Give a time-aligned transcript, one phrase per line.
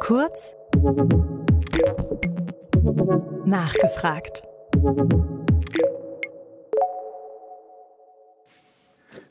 [0.00, 0.54] Kurz
[3.44, 4.42] nachgefragt.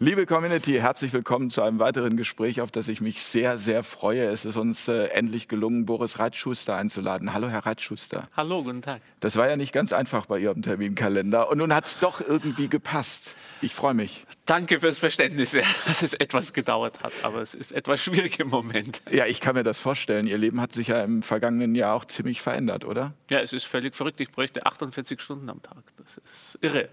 [0.03, 4.25] Liebe Community, herzlich willkommen zu einem weiteren Gespräch, auf das ich mich sehr, sehr freue.
[4.25, 7.33] Es ist uns äh, endlich gelungen, Boris Reitschuster einzuladen.
[7.33, 8.23] Hallo, Herr Reitschuster.
[8.35, 9.01] Hallo, guten Tag.
[9.19, 12.67] Das war ja nicht ganz einfach bei Ihrem Terminkalender und nun hat es doch irgendwie
[12.67, 13.35] gepasst.
[13.61, 14.25] Ich freue mich.
[14.45, 15.51] Danke fürs Verständnis,
[15.85, 19.01] dass es etwas gedauert hat, aber es ist etwas schwierig im Moment.
[19.11, 20.25] Ja, ich kann mir das vorstellen.
[20.25, 23.13] Ihr Leben hat sich ja im vergangenen Jahr auch ziemlich verändert, oder?
[23.29, 24.19] Ja, es ist völlig verrückt.
[24.19, 25.83] Ich bräuchte 48 Stunden am Tag.
[25.97, 26.89] Das ist irre.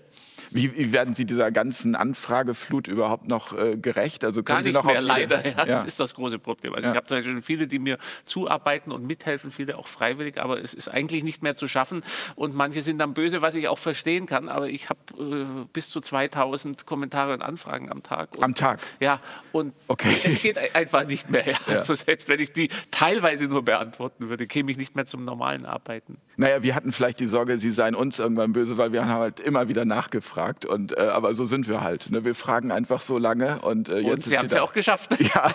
[0.51, 4.25] Wie, wie werden Sie dieser ganzen Anfrageflut überhaupt noch äh, gerecht?
[4.25, 5.45] Also Gar nicht mehr, leider.
[5.45, 5.65] Ja, ja.
[5.65, 6.75] Das ist das große Problem.
[6.75, 6.93] Also ja.
[6.93, 10.75] ich habe zum Beispiel viele, die mir zuarbeiten und mithelfen, viele auch freiwillig, aber es
[10.75, 12.03] ist eigentlich nicht mehr zu schaffen.
[12.37, 14.49] Und manche sind dann böse, was ich auch verstehen kann.
[14.49, 18.37] Aber ich habe äh, bis zu 2000 Kommentare und Anfragen am Tag.
[18.37, 18.81] Und, am Tag?
[19.01, 19.21] Ja,
[19.53, 20.15] und okay.
[20.25, 21.47] es geht einfach nicht mehr.
[21.47, 21.59] Ja.
[21.67, 25.65] Also selbst wenn ich die teilweise nur beantworten würde, käme ich nicht mehr zum normalen
[25.65, 26.19] Arbeiten.
[26.39, 29.41] Naja, wir hatten vielleicht die Sorge, Sie seien uns irgendwann böse, weil wir haben halt
[29.41, 30.65] immer wieder nachgefragt.
[30.65, 32.13] Und, äh, aber so sind wir halt.
[32.13, 32.25] Ne?
[32.25, 33.59] Wir fragen einfach so lange.
[33.59, 35.11] Und, äh, jetzt und Sie haben es ja auch geschafft.
[35.35, 35.53] Ja,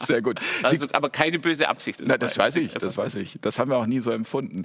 [0.00, 0.40] sehr gut.
[0.62, 2.00] Also, aber keine böse Absicht.
[2.02, 3.38] Na, das weiß ich, das weiß ich.
[3.42, 4.64] Das haben wir auch nie so empfunden.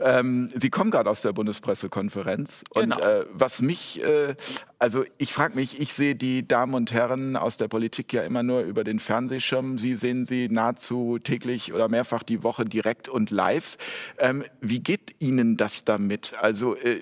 [0.00, 2.64] Ähm, Sie kommen gerade aus der Bundespressekonferenz.
[2.70, 2.98] Und genau.
[2.98, 4.34] äh, was mich, äh,
[4.78, 8.42] also ich frage mich, ich sehe die Damen und Herren aus der Politik ja immer
[8.42, 9.78] nur über den Fernsehschirm.
[9.78, 13.78] Sie sehen sie nahezu täglich oder mehrfach die Woche direkt und live.
[14.18, 16.34] Ähm, wie geht Ihnen das damit?
[16.40, 17.00] Also äh,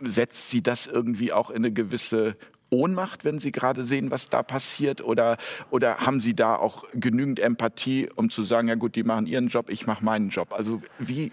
[0.00, 2.36] setzt Sie das irgendwie auch in eine gewisse
[2.70, 5.02] Ohnmacht, wenn Sie gerade sehen, was da passiert?
[5.02, 5.36] Oder,
[5.70, 9.48] oder haben Sie da auch genügend Empathie, um zu sagen, ja gut, die machen ihren
[9.48, 10.52] Job, ich mache meinen Job?
[10.52, 11.32] Also wie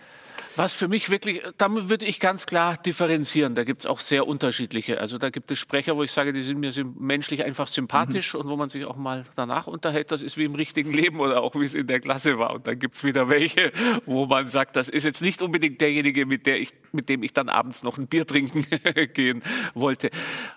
[0.59, 3.55] was für mich wirklich, da würde ich ganz klar differenzieren.
[3.55, 4.99] Da gibt es auch sehr unterschiedliche.
[4.99, 8.41] Also da gibt es Sprecher, wo ich sage, die sind mir menschlich einfach sympathisch mhm.
[8.41, 10.11] und wo man sich auch mal danach unterhält.
[10.11, 12.53] Das ist wie im richtigen Leben oder auch wie es in der Klasse war.
[12.53, 13.71] Und dann gibt es wieder welche,
[14.05, 17.31] wo man sagt, das ist jetzt nicht unbedingt derjenige, mit, der ich, mit dem ich
[17.31, 18.65] dann abends noch ein Bier trinken
[19.13, 19.41] gehen
[19.75, 20.09] wollte.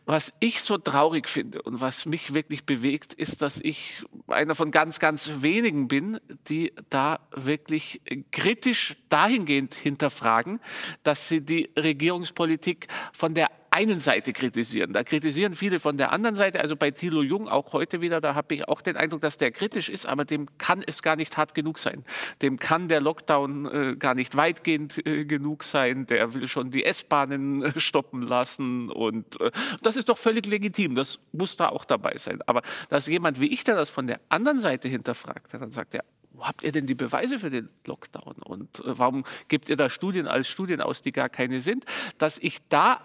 [0.04, 4.72] Was ich so traurig finde und was mich wirklich bewegt, ist, dass ich einer von
[4.72, 6.18] ganz, ganz wenigen bin,
[6.48, 8.00] die da wirklich
[8.32, 10.60] kritisch dahingehend hinterfragen,
[11.02, 14.92] dass sie die Regierungspolitik von der einen Seite kritisieren.
[14.92, 16.60] Da kritisieren viele von der anderen Seite.
[16.60, 19.50] Also bei Thilo Jung auch heute wieder, da habe ich auch den Eindruck, dass der
[19.50, 22.04] kritisch ist, aber dem kann es gar nicht hart genug sein.
[22.42, 26.04] Dem kann der Lockdown äh, gar nicht weitgehend äh, genug sein.
[26.06, 29.50] Der will schon die S-Bahnen äh, stoppen lassen und äh,
[29.82, 30.94] das ist doch völlig legitim.
[30.94, 32.40] Das muss da auch dabei sein.
[32.46, 32.60] Aber
[32.90, 36.04] dass jemand wie ich, der das von der anderen Seite hinterfragt, dann sagt er,
[36.34, 38.34] wo habt ihr denn die Beweise für den Lockdown?
[38.44, 41.84] Und äh, warum gebt ihr da Studien als Studien aus, die gar keine sind?
[42.18, 43.00] Dass ich da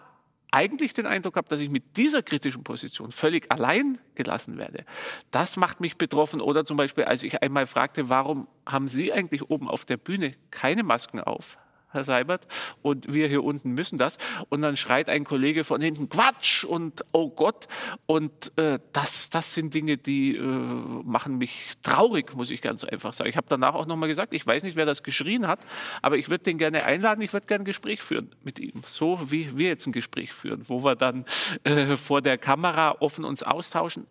[0.51, 4.85] eigentlich den Eindruck habe, dass ich mit dieser kritischen Position völlig allein gelassen werde.
[5.29, 6.39] Das macht mich betroffen.
[6.39, 10.35] Oder zum Beispiel, als ich einmal fragte, warum haben Sie eigentlich oben auf der Bühne
[10.51, 11.57] keine Masken auf?
[11.91, 12.47] Herr Seibert,
[12.81, 14.17] und wir hier unten müssen das.
[14.49, 17.67] Und dann schreit ein Kollege von hinten, Quatsch und oh Gott.
[18.05, 23.13] Und äh, das, das sind Dinge, die äh, machen mich traurig, muss ich ganz einfach
[23.13, 23.29] sagen.
[23.29, 25.59] Ich habe danach auch nochmal gesagt, ich weiß nicht, wer das geschrien hat,
[26.01, 28.83] aber ich würde den gerne einladen, ich würde gerne ein Gespräch führen mit ihm.
[28.85, 31.25] So wie wir jetzt ein Gespräch führen, wo wir dann
[31.63, 34.07] äh, vor der Kamera offen uns austauschen.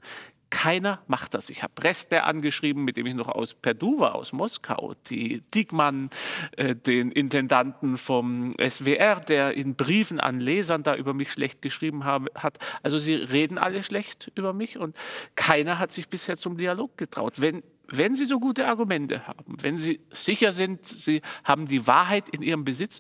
[0.50, 1.50] Keiner macht das.
[1.50, 6.10] Ich habe Reste angeschrieben, mit dem ich noch aus Perdu war, aus Moskau, die Diekmann,
[6.56, 12.04] äh, den Intendanten vom SWR, der in Briefen an Lesern da über mich schlecht geschrieben
[12.04, 12.58] habe, hat.
[12.82, 14.96] Also sie reden alle schlecht über mich und
[15.34, 17.40] keiner hat sich bisher zum Dialog getraut.
[17.40, 22.28] Wenn wenn Sie so gute Argumente haben, wenn Sie sicher sind, Sie haben die Wahrheit
[22.28, 22.98] in Ihrem Besitz,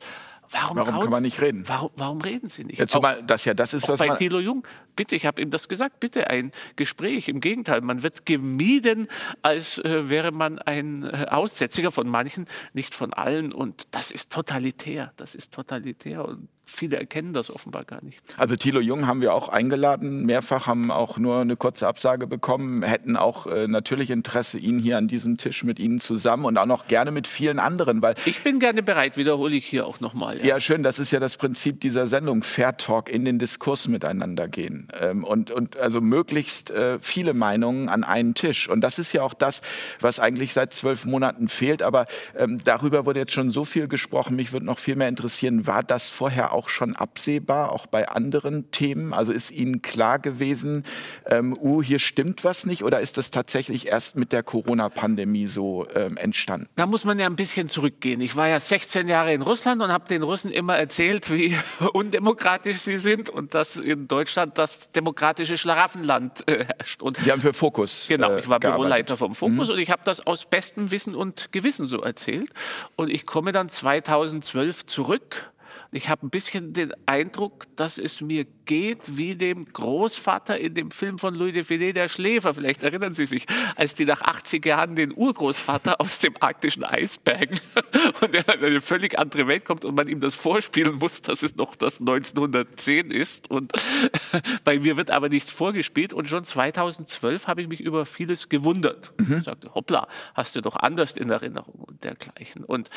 [0.52, 1.64] Warum, warum kann man nicht reden?
[1.66, 2.78] Warum, warum reden Sie nicht?
[2.78, 4.66] Ja, zumal das ja das ist, was bei man Thilo Jung.
[4.96, 6.00] Bitte, ich habe ihm das gesagt.
[6.00, 7.28] Bitte ein Gespräch.
[7.28, 9.08] Im Gegenteil, man wird gemieden,
[9.42, 13.52] als äh, wäre man ein äh, Aussätziger von manchen, nicht von allen.
[13.52, 15.12] Und das ist totalitär.
[15.16, 16.24] Das ist totalitär.
[16.24, 18.20] Und viele erkennen das offenbar gar nicht.
[18.36, 22.82] Also Thilo Jung haben wir auch eingeladen, mehrfach haben auch nur eine kurze Absage bekommen,
[22.82, 26.66] hätten auch äh, natürlich Interesse, ihn hier an diesem Tisch mit Ihnen zusammen und auch
[26.66, 30.38] noch gerne mit vielen anderen, weil ich bin gerne bereit, wiederhole ich hier auch nochmal.
[30.38, 30.44] Ja.
[30.44, 34.48] ja, schön, das ist ja das Prinzip dieser Sendung, Fair Talk, in den Diskurs miteinander
[34.48, 39.12] gehen ähm, und, und also möglichst äh, viele Meinungen an einen Tisch und das ist
[39.12, 39.62] ja auch das,
[40.00, 42.06] was eigentlich seit zwölf Monaten fehlt, aber
[42.36, 45.82] ähm, darüber wurde jetzt schon so viel gesprochen, mich würde noch viel mehr interessieren, war
[45.82, 49.12] das vorher auch schon absehbar, auch bei anderen Themen?
[49.12, 50.84] Also ist Ihnen klar gewesen,
[51.26, 55.86] ähm, uh, hier stimmt was nicht oder ist das tatsächlich erst mit der Corona-Pandemie so
[55.94, 56.68] ähm, entstanden?
[56.76, 58.20] Da muss man ja ein bisschen zurückgehen.
[58.20, 61.56] Ich war ja 16 Jahre in Russland und habe den Russen immer erzählt, wie
[61.92, 67.02] undemokratisch sie sind und dass in Deutschland das das demokratische Schlaraffenland äh, herrscht.
[67.02, 68.06] Und Sie haben für Fokus.
[68.08, 69.74] Genau, ich war Büroleiter vom Fokus mhm.
[69.74, 72.50] und ich habe das aus bestem Wissen und Gewissen so erzählt.
[72.96, 75.50] Und ich komme dann 2012 zurück
[75.96, 80.90] ich habe ein bisschen den Eindruck, dass es mir geht wie dem Großvater in dem
[80.90, 82.52] Film von Louis de Finet, der Schläfer.
[82.52, 83.46] Vielleicht erinnern Sie sich,
[83.76, 87.58] als die nach 80 Jahren den Urgroßvater aus dem arktischen Eis bergen
[88.20, 91.42] und er in eine völlig andere Welt kommt und man ihm das vorspielen muss, dass
[91.42, 93.50] es noch das 1910 ist.
[93.50, 93.72] Und
[94.64, 96.12] bei mir wird aber nichts vorgespielt.
[96.12, 99.14] Und schon 2012 habe ich mich über vieles gewundert.
[99.18, 99.38] Mhm.
[99.38, 102.64] Ich sagte, hoppla, hast du doch anders in Erinnerung und dergleichen.
[102.64, 102.90] Und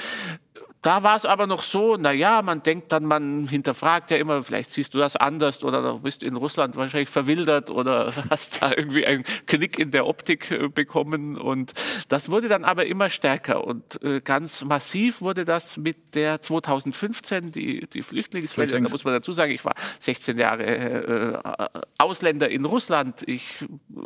[0.81, 4.71] da war es aber noch so, naja, man denkt dann, man hinterfragt ja immer, vielleicht
[4.71, 9.05] siehst du das anders oder du bist in Russland wahrscheinlich verwildert oder hast da irgendwie
[9.05, 11.37] einen Knick in der Optik äh, bekommen.
[11.37, 11.73] Und
[12.07, 17.51] das wurde dann aber immer stärker und äh, ganz massiv wurde das mit der 2015,
[17.51, 18.69] die, die Flüchtlingswelle.
[18.69, 18.89] Flüchtlings.
[18.89, 23.21] Da muss man dazu sagen, ich war 16 Jahre äh, Ausländer in Russland.
[23.27, 23.65] Ich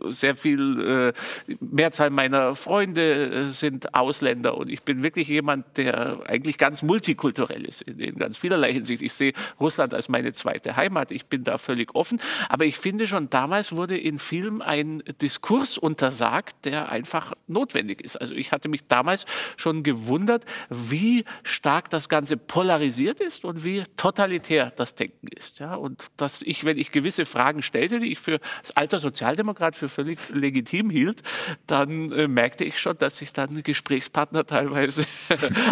[0.09, 1.13] sehr viel,
[1.47, 7.65] äh, Mehrzahl meiner Freunde sind Ausländer und ich bin wirklich jemand, der eigentlich ganz multikulturell
[7.65, 9.01] ist in, in ganz vielerlei Hinsicht.
[9.01, 11.11] Ich sehe Russland als meine zweite Heimat.
[11.11, 12.21] Ich bin da völlig offen.
[12.47, 18.15] Aber ich finde schon damals wurde in Filmen ein Diskurs untersagt, der einfach notwendig ist.
[18.15, 19.25] Also ich hatte mich damals
[19.57, 25.59] schon gewundert, wie stark das Ganze polarisiert ist und wie totalitär das Denken ist.
[25.59, 29.75] Ja, und dass ich, wenn ich gewisse Fragen stellte, die ich für als alter Sozialdemokrat
[29.75, 31.23] für völlig legitim hielt,
[31.67, 35.03] dann äh, merkte ich schon, dass sich dann Gesprächspartner teilweise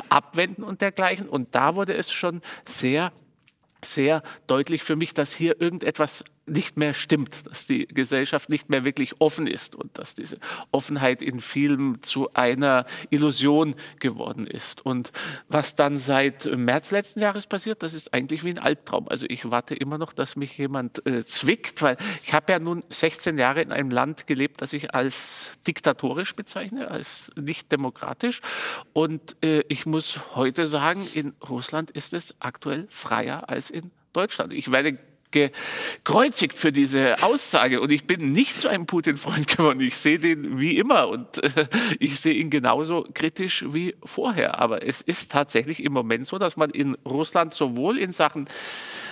[0.10, 1.30] abwenden und dergleichen.
[1.30, 3.12] Und da wurde es schon sehr
[3.84, 8.84] sehr deutlich für mich, dass hier irgendetwas nicht mehr stimmt, dass die Gesellschaft nicht mehr
[8.84, 10.38] wirklich offen ist und dass diese
[10.72, 14.84] Offenheit in vielen zu einer Illusion geworden ist.
[14.84, 15.12] Und
[15.48, 19.08] was dann seit März letzten Jahres passiert, das ist eigentlich wie ein Albtraum.
[19.08, 22.84] Also ich warte immer noch, dass mich jemand äh, zwickt, weil ich habe ja nun
[22.90, 28.42] 16 Jahre in einem Land gelebt, das ich als diktatorisch bezeichne, als nicht demokratisch.
[28.94, 34.54] Und äh, ich muss heute sagen, in Russland ist es aktuell freier als in Deutschland.
[34.54, 34.98] Ich werde
[35.32, 37.82] gekreuzigt für diese Aussage.
[37.82, 39.80] Und ich bin nicht zu einem Putin-Freund geworden.
[39.82, 41.68] Ich sehe den wie immer und äh,
[42.00, 44.60] ich sehe ihn genauso kritisch wie vorher.
[44.60, 48.48] Aber es ist tatsächlich im Moment so, dass man in Russland sowohl in Sachen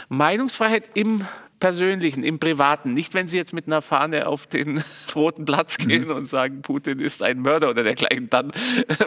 [0.09, 1.25] Meinungsfreiheit im
[1.59, 2.93] Persönlichen, im Privaten.
[2.93, 4.83] Nicht, wenn Sie jetzt mit einer Fahne auf den
[5.15, 5.87] Roten Platz mhm.
[5.87, 6.15] gehen mhm.
[6.15, 8.51] und sagen, Putin ist ein Mörder oder dergleichen dann.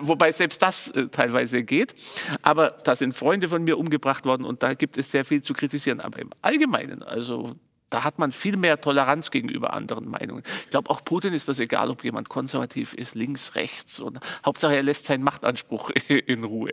[0.00, 1.94] Wobei selbst das äh, teilweise geht.
[2.43, 5.54] Aber da sind Freunde von mir umgebracht worden und da gibt es sehr viel zu
[5.54, 6.00] kritisieren.
[6.00, 7.56] Aber im Allgemeinen, also
[7.93, 10.43] da hat man viel mehr Toleranz gegenüber anderen Meinungen.
[10.65, 14.00] Ich glaube, auch Putin ist das egal, ob jemand konservativ ist, links, rechts.
[14.00, 16.73] Und Hauptsache, er lässt seinen Machtanspruch in Ruhe.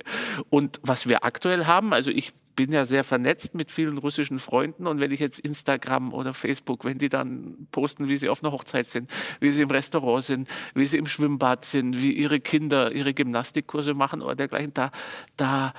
[0.50, 4.86] Und was wir aktuell haben, also ich bin ja sehr vernetzt mit vielen russischen Freunden
[4.86, 8.52] und wenn ich jetzt Instagram oder Facebook, wenn die dann posten, wie sie auf einer
[8.52, 12.92] Hochzeit sind, wie sie im Restaurant sind, wie sie im Schwimmbad sind, wie ihre Kinder
[12.92, 14.92] ihre Gymnastikkurse machen oder dergleichen, da,
[15.38, 15.74] da,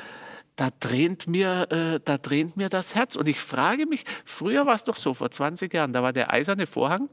[0.61, 3.17] da drehnt mir, äh, da drehnt mir das Herz.
[3.17, 6.31] Und ich frage mich, früher war es doch so, vor 20 Jahren, da war der
[6.33, 7.09] eiserne Vorhang.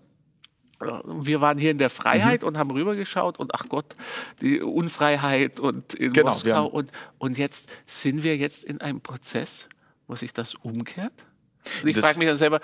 [1.05, 2.49] Wir waren hier in der Freiheit mhm.
[2.49, 3.95] und haben rübergeschaut und ach Gott,
[4.41, 6.67] die Unfreiheit und in genau, Moskau.
[6.67, 9.69] Und, und jetzt sind wir jetzt in einem Prozess,
[10.07, 11.13] wo sich das umkehrt.
[11.81, 12.59] Und ich frage mich dann selber,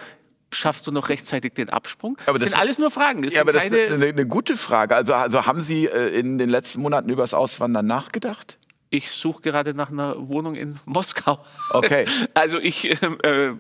[0.52, 2.18] schaffst du noch rechtzeitig den Absprung?
[2.26, 3.24] Aber das, das sind alles nur Fragen.
[3.24, 4.96] Das ja, aber das ist eine, eine, gute Frage.
[4.96, 8.58] Also, also haben Sie äh, in den letzten Monaten über das Auswandern nachgedacht?
[8.94, 11.44] Ich suche gerade nach einer Wohnung in Moskau.
[11.72, 12.06] Okay.
[12.36, 13.54] Also ich äh,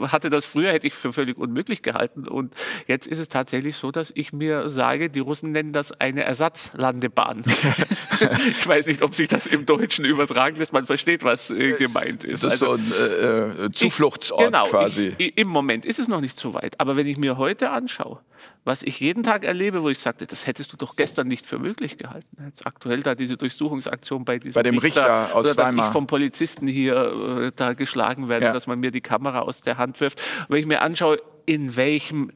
[0.00, 2.26] hatte das früher, hätte ich für völlig unmöglich gehalten.
[2.28, 2.54] Und
[2.86, 7.44] jetzt ist es tatsächlich so, dass ich mir sage, die Russen nennen das eine Ersatzlandebahn.
[8.50, 10.72] ich weiß nicht, ob sich das im Deutschen übertragen lässt.
[10.72, 12.44] Man versteht, was äh, gemeint ist.
[12.44, 15.14] Das ist also, so ein äh, äh Zufluchtsort ich, genau, quasi.
[15.18, 16.78] Ich, Im Moment ist es noch nicht so weit.
[16.80, 18.20] Aber wenn ich mir heute anschaue,
[18.64, 21.58] was ich jeden Tag erlebe, wo ich sagte, das hättest du doch gestern nicht für
[21.58, 22.28] möglich gehalten.
[22.44, 25.92] Jetzt aktuell da diese Durchsuchungsaktion bei diesem bei dem Richter, Richter aus oder dass ich
[25.92, 26.96] vom Polizisten hier
[27.40, 28.52] äh, da geschlagen werde, ja.
[28.52, 30.20] dass man mir die Kamera aus der Hand wirft.
[30.48, 32.32] Wenn ich mir anschaue, in welchem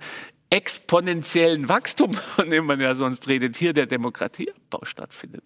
[0.50, 5.45] exponentiellen Wachstum, von dem man ja sonst redet, hier der Demokratieabbau stattfindet,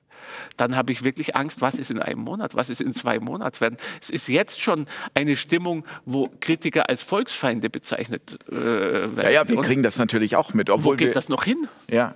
[0.56, 3.61] dann habe ich wirklich Angst, was ist in einem Monat, was ist in zwei Monaten
[3.61, 3.76] werden.
[4.00, 9.20] Es ist jetzt schon eine Stimmung, wo Kritiker als Volksfeinde bezeichnet äh, werden.
[9.23, 10.70] Ja, ja, wir kriegen das natürlich auch mit.
[10.70, 11.68] Obwohl wo geht wir, das noch hin?
[11.90, 12.14] Ja,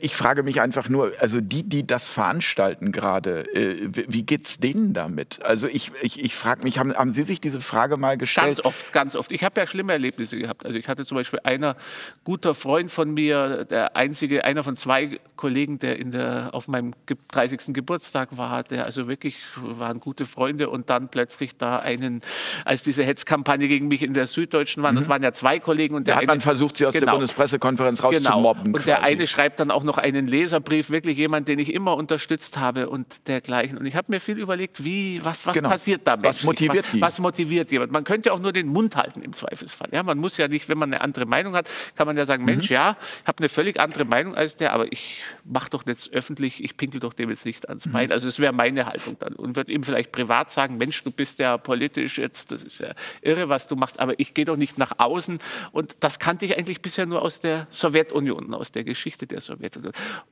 [0.00, 4.92] Ich frage mich einfach nur, also die, die das veranstalten gerade, äh, wie geht's denen
[4.92, 5.40] damit?
[5.42, 8.46] Also ich, ich, ich frage mich, haben, haben Sie sich diese Frage mal gestellt?
[8.46, 9.32] Ganz oft, ganz oft.
[9.32, 10.66] Ich habe ja schlimme Erlebnisse gehabt.
[10.66, 11.76] Also ich hatte zum Beispiel einer
[12.24, 16.94] guter Freund von mir, der einzige, einer von zwei Kollegen, der in der auf meinem
[17.30, 17.72] 30.
[17.72, 22.22] Geburtstag war, der also wirklich waren gute Freunde und dann plötzlich da einen,
[22.64, 24.96] als diese Hetzkampagne gegen mich in der Süddeutschen war, mhm.
[24.96, 27.12] das waren ja zwei Kollegen und der da hat man versucht, sie aus genau, der
[27.12, 28.64] Bundespressekonferenz rauszumobben.
[28.64, 28.78] Genau.
[28.78, 32.58] Und der eine schreibt dann auch noch einen Leserbrief, wirklich jemand, den ich immer unterstützt
[32.58, 33.78] habe und dergleichen.
[33.78, 35.68] Und ich habe mir viel überlegt, wie, was, was genau.
[35.68, 37.92] passiert da Was motiviert was, was, motiviert jemand?
[37.92, 39.90] Man könnte auch nur den Mund halten im Zweifelsfall.
[39.92, 42.42] Ja, man muss ja nicht, wenn man eine andere Meinung hat, kann man ja sagen,
[42.42, 42.50] mhm.
[42.50, 46.12] Mensch, ja, ich habe eine völlig andere Meinung als der, aber ich mache doch jetzt
[46.12, 47.92] öffentlich, ich pinkel doch dem jetzt nicht ans mhm.
[47.92, 48.06] Bein.
[48.06, 48.12] Mhm.
[48.12, 51.38] Also es wäre meine Haltung dann und würde ihm vielleicht privat sagen, Mensch, du bist
[51.38, 54.78] ja politisch jetzt, das ist ja irre, was du machst, aber ich gehe doch nicht
[54.78, 55.38] nach außen.
[55.72, 59.49] Und das kannte ich eigentlich bisher nur aus der Sowjetunion, aus der Geschichte der Sowjetunion.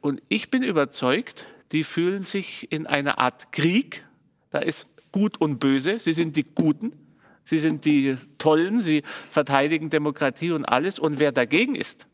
[0.01, 4.05] Und ich bin überzeugt, die fühlen sich in einer Art Krieg.
[4.51, 5.99] Da ist Gut und Böse.
[5.99, 6.93] Sie sind die Guten.
[7.45, 8.81] Sie sind die Tollen.
[8.81, 10.99] Sie verteidigen Demokratie und alles.
[10.99, 12.07] Und wer dagegen ist,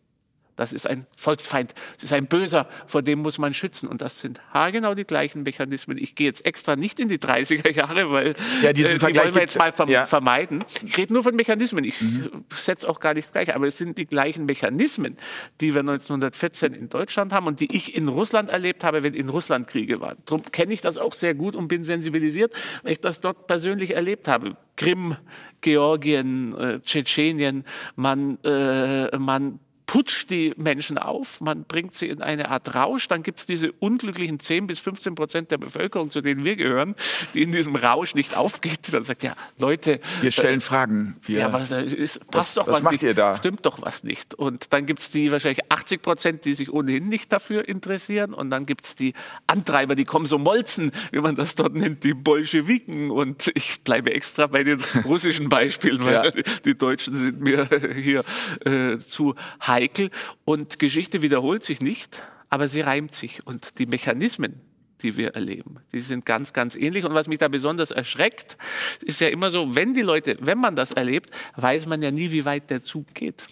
[0.56, 3.88] das ist ein Volksfeind, das ist ein Böser, vor dem muss man schützen.
[3.88, 5.99] Und das sind haargenau die gleichen Mechanismen.
[5.99, 9.34] Ich gehe jetzt extra nicht in die 30er Jahre, weil ja, diesen äh, die wollen
[9.34, 10.06] wir jetzt mal verm ja.
[10.06, 10.64] vermeiden.
[10.84, 11.84] Ich rede nur von Mechanismen.
[11.84, 12.44] Ich mhm.
[12.56, 15.16] setze auch gar nichts gleich, aber es sind die gleichen Mechanismen,
[15.61, 19.28] die wir 1914 in Deutschland haben und die ich in Russland erlebt habe, wenn in
[19.28, 20.18] Russland Kriege waren.
[20.26, 23.94] Darum kenne ich das auch sehr gut und bin sensibilisiert, weil ich das dort persönlich
[23.94, 24.56] erlebt habe.
[24.76, 25.16] Krim,
[25.61, 27.64] Georgien, äh, Tschetschenien,
[27.96, 29.61] man, äh, man
[29.94, 33.70] putscht die Menschen auf, man bringt sie in eine Art Rausch, dann gibt es diese
[33.70, 36.96] unglücklichen 10 bis 15 Prozent der Bevölkerung, zu denen wir gehören,
[37.32, 38.80] die in diesem Rausch nicht aufgeht.
[38.90, 40.00] Dann sagt, ja, Leute.
[40.20, 41.16] Wir stellen äh, Fragen.
[41.22, 43.36] Wir, ja, was, ist, passt was, doch was, was macht nicht, ihr da?
[43.36, 44.34] Stimmt doch was nicht.
[44.34, 48.34] Und dann gibt es die wahrscheinlich 80 Prozent, die sich ohnehin nicht dafür interessieren.
[48.34, 49.14] Und dann gibt es die
[49.46, 53.12] Antreiber, die kommen so molzen, wie man das dort nennt, die Bolschewiken.
[53.12, 56.42] Und ich bleibe extra bei den russischen Beispielen, weil ja.
[56.64, 58.24] die Deutschen sind mir hier
[58.64, 60.10] äh, zu heiß heikel
[60.44, 64.60] und Geschichte wiederholt sich nicht, aber sie reimt sich und die Mechanismen,
[65.02, 65.76] die wir erleben.
[65.92, 67.04] Die sind ganz, ganz ähnlich.
[67.04, 68.56] Und was mich da besonders erschreckt,
[69.02, 72.30] ist ja immer so, wenn die Leute, wenn man das erlebt, weiß man ja nie,
[72.30, 73.44] wie weit der Zug geht.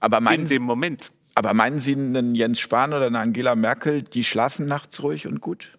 [0.00, 1.12] Aber in dem Moment.
[1.34, 5.40] Aber meinen Sie einen Jens Spahn oder eine Angela Merkel, die schlafen nachts ruhig und
[5.40, 5.72] gut?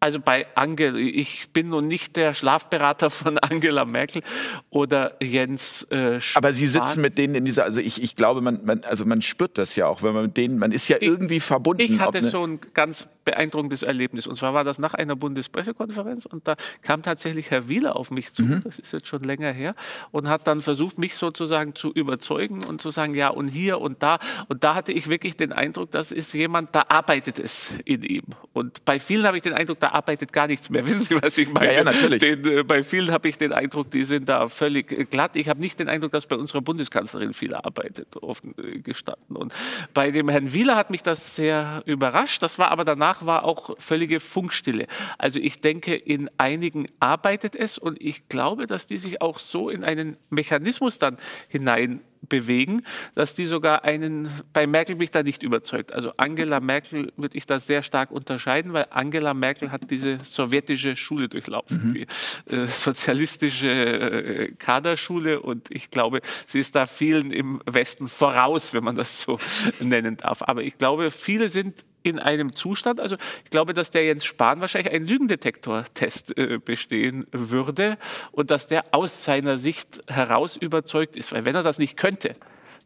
[0.00, 4.22] Also bei Angela, ich bin nun nicht der Schlafberater von Angela Merkel
[4.70, 6.44] oder Jens äh, Spahn.
[6.44, 9.22] Aber Sie sitzen mit denen in dieser, also ich, ich glaube, man, man, also man
[9.22, 11.82] spürt das ja auch, wenn man mit denen, man ist ja ich, irgendwie verbunden.
[11.82, 16.46] Ich hatte so ein ganz beeindruckendes Erlebnis und zwar war das nach einer Bundespressekonferenz und
[16.46, 18.62] da kam tatsächlich Herr Wieler auf mich zu, mhm.
[18.62, 19.74] das ist jetzt schon länger her,
[20.12, 24.00] und hat dann versucht, mich sozusagen zu überzeugen und zu sagen, ja und hier und
[24.04, 28.04] da und da hatte ich wirklich den Eindruck, das ist jemand, da arbeitet es in
[28.04, 30.86] ihm und bei vielen habe ich den Eindruck, da arbeitet gar nichts mehr.
[30.86, 31.66] Wissen Sie, was ich meine?
[31.66, 32.20] Ja, ja natürlich.
[32.20, 35.36] Den, äh, bei vielen habe ich den Eindruck, die sind da völlig äh, glatt.
[35.36, 39.36] Ich habe nicht den Eindruck, dass bei unserer Bundeskanzlerin viel arbeitet, offen äh, gestanden.
[39.36, 39.52] Und
[39.94, 42.42] bei dem Herrn Wieler hat mich das sehr überrascht.
[42.42, 44.86] Das war aber danach war auch völlige Funkstille.
[45.18, 49.70] Also ich denke, in einigen arbeitet es und ich glaube, dass die sich auch so
[49.70, 51.16] in einen Mechanismus dann
[51.48, 52.82] hinein bewegen,
[53.14, 55.92] dass die sogar einen, bei Merkel mich da nicht überzeugt.
[55.92, 60.96] Also Angela Merkel würde ich da sehr stark unterscheiden, weil Angela Merkel hat diese sowjetische
[60.96, 61.94] Schule durchlaufen, mhm.
[61.94, 62.06] die
[62.54, 68.84] äh, sozialistische äh, Kaderschule und ich glaube, sie ist da vielen im Westen voraus, wenn
[68.84, 69.38] man das so
[69.80, 70.42] nennen darf.
[70.42, 74.60] Aber ich glaube, viele sind in einem Zustand, also ich glaube, dass der Jens Spahn
[74.60, 77.98] wahrscheinlich einen Lügendetektor-Test äh, bestehen würde
[78.32, 82.34] und dass der aus seiner Sicht heraus überzeugt ist, weil wenn er das nicht könnte,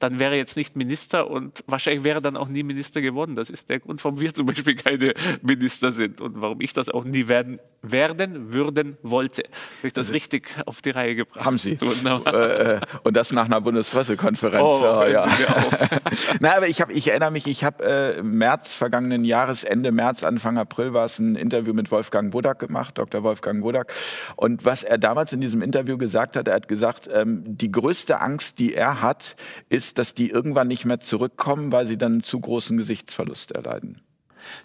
[0.02, 3.37] dann wäre er jetzt nicht Minister und wahrscheinlich wäre er dann auch nie Minister geworden.
[3.37, 6.88] Das ist der Grund, warum wir zum Beispiel keine Minister sind und warum ich das
[6.88, 9.42] auch nie werden, werden würden wollte.
[9.78, 11.44] Habe ich das also, richtig auf die Reihe gebracht?
[11.44, 11.78] Haben Sie.
[11.80, 14.62] Äh, äh, und das nach einer Bundespressekonferenz.
[14.62, 15.28] Oh, ja, ja.
[16.40, 20.25] Na, aber ich, hab, ich erinnere mich, ich habe äh, März vergangenen Jahres, Ende März,
[20.25, 23.23] Anfang April war es ein Interview mit Wolfgang Budak gemacht, Dr.
[23.23, 23.92] Wolfgang Budak.
[24.37, 28.21] Und was er damals in diesem Interview gesagt hat, er hat gesagt, ähm, die größte
[28.21, 29.37] Angst, die er hat,
[29.68, 33.52] ist, ist, dass die irgendwann nicht mehr zurückkommen, weil sie dann einen zu großen Gesichtsverlust
[33.52, 34.00] erleiden.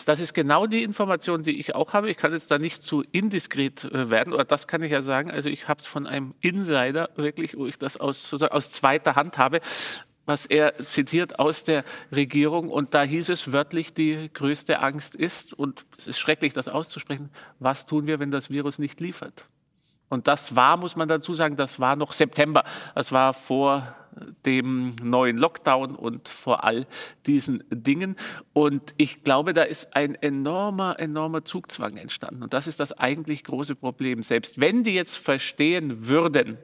[0.05, 2.09] Das ist genau die Information, die ich auch habe.
[2.09, 5.29] Ich kann jetzt da nicht zu indiskret äh, werden, oder das kann ich ja sagen.
[5.29, 9.37] Also ich habe es von einem Insider wirklich, wo ich das aus, aus zweiter Hand
[9.37, 9.59] habe,
[10.25, 12.69] was er zitiert aus der Regierung.
[12.69, 17.29] Und da hieß es wörtlich, die größte Angst ist, und es ist schrecklich, das auszusprechen,
[17.59, 19.45] was tun wir, wenn das Virus nicht liefert?
[20.09, 22.63] Und das war, muss man dazu sagen, das war noch September.
[22.95, 23.93] Das war vor
[24.45, 26.87] dem neuen Lockdown und vor all
[27.25, 28.15] diesen Dingen.
[28.53, 32.43] Und ich glaube, da ist ein enormer, enormer Zugzwang entstanden.
[32.43, 34.23] Und das ist das eigentlich große Problem.
[34.23, 36.57] Selbst wenn die jetzt verstehen würden,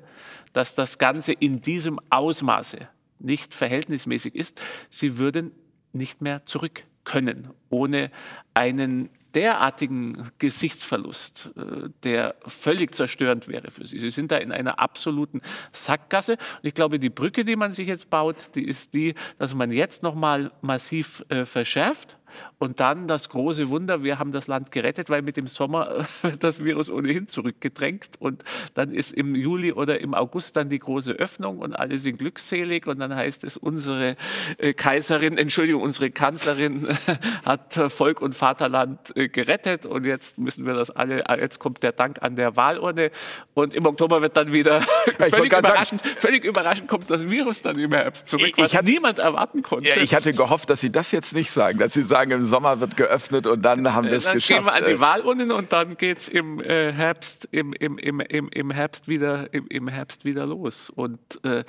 [0.53, 2.77] dass das Ganze in diesem Ausmaße
[3.19, 5.51] nicht verhältnismäßig ist, sie würden
[5.93, 8.12] nicht mehr zurück können, ohne
[8.53, 14.00] einen derartigen Gesichtsverlust, äh, der völlig zerstörend wäre für sie.
[14.00, 16.34] Sie sind da in einer absoluten Sackgasse.
[16.34, 19.72] Und ich glaube, die Brücke, die man sich jetzt baut, die ist die, dass man
[19.72, 22.18] jetzt noch mal massiv äh, verschärft
[22.60, 26.44] und dann das große Wunder, wir haben das Land gerettet, weil mit dem Sommer wird
[26.44, 28.10] das Virus ohnehin zurückgedrängt.
[28.20, 32.18] Und dann ist im Juli oder im August dann die große Öffnung und alle sind
[32.18, 32.88] glückselig.
[32.88, 34.16] Und dann heißt es, unsere
[34.58, 36.88] äh, Kaiserin, Entschuldigung, unsere Kanzlerin
[37.46, 39.86] hat Volk und Vaterland äh, gerettet.
[39.86, 43.12] Und jetzt müssen wir das alle, jetzt kommt der Dank an der Wahlurne.
[43.54, 44.82] Und im Oktober wird dann wieder
[45.20, 48.78] völlig überraschend, sagen, völlig überraschend kommt das Virus dann im Herbst zurück, ich, was ich
[48.78, 49.90] hatte, niemand erwarten konnte.
[49.90, 52.80] Ja, ich hatte gehofft, dass Sie das jetzt nicht sagen, dass Sie sagen, im Sommer
[52.80, 54.50] wird geöffnet und dann haben wir es geschafft.
[54.50, 57.98] Dann gehen wir an die Wahlurnen und dann geht es im, äh, Herbst, im, im,
[57.98, 60.89] im, im, im, Herbst wieder, im, im Herbst wieder los.
[60.89, 61.63] Und äh,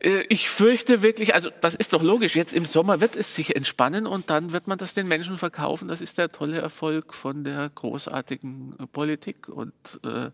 [0.00, 3.56] äh, ich fürchte wirklich, also das ist doch logisch, jetzt im Sommer wird es sich
[3.56, 5.88] entspannen und dann wird man das den Menschen verkaufen.
[5.88, 9.48] Das ist der tolle Erfolg von der großartigen äh, Politik.
[9.48, 9.72] Und
[10.04, 10.30] äh,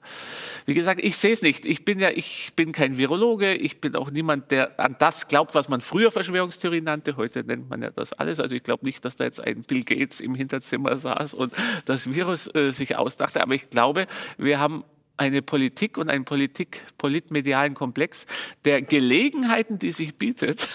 [0.67, 1.67] wie gesagt, ich sehe es nicht.
[1.67, 5.55] Ich bin ja, ich bin kein Virologe, ich bin auch niemand, der an das glaubt,
[5.55, 7.17] was man früher Verschwörungstheorie nannte.
[7.17, 8.41] Heute nennt man ja das alles.
[8.41, 11.53] Also ich glaube nicht, dass da jetzt ein Bill Gates im Hinterzimmer saß und
[11.85, 13.43] das Virus äh, sich ausdachte.
[13.43, 14.07] Aber ich glaube,
[14.39, 14.85] wir haben
[15.19, 18.25] eine Politik und einen Politik, politmedialen Komplex,
[18.65, 20.69] der Gelegenheiten, die sich bietet,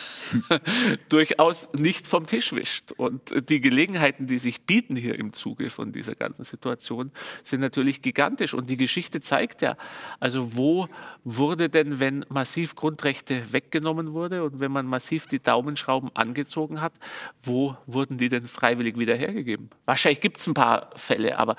[1.09, 2.91] durchaus nicht vom Tisch wischt.
[2.91, 7.11] Und die Gelegenheiten, die sich bieten hier im Zuge von dieser ganzen Situation,
[7.43, 8.53] sind natürlich gigantisch.
[8.53, 9.77] Und die Geschichte zeigt ja,
[10.19, 10.89] also wo
[11.23, 16.93] wurde denn, wenn massiv Grundrechte weggenommen wurde und wenn man massiv die Daumenschrauben angezogen hat,
[17.41, 19.69] wo wurden die denn freiwillig wieder hergegeben?
[19.85, 21.55] Wahrscheinlich gibt es ein paar Fälle, aber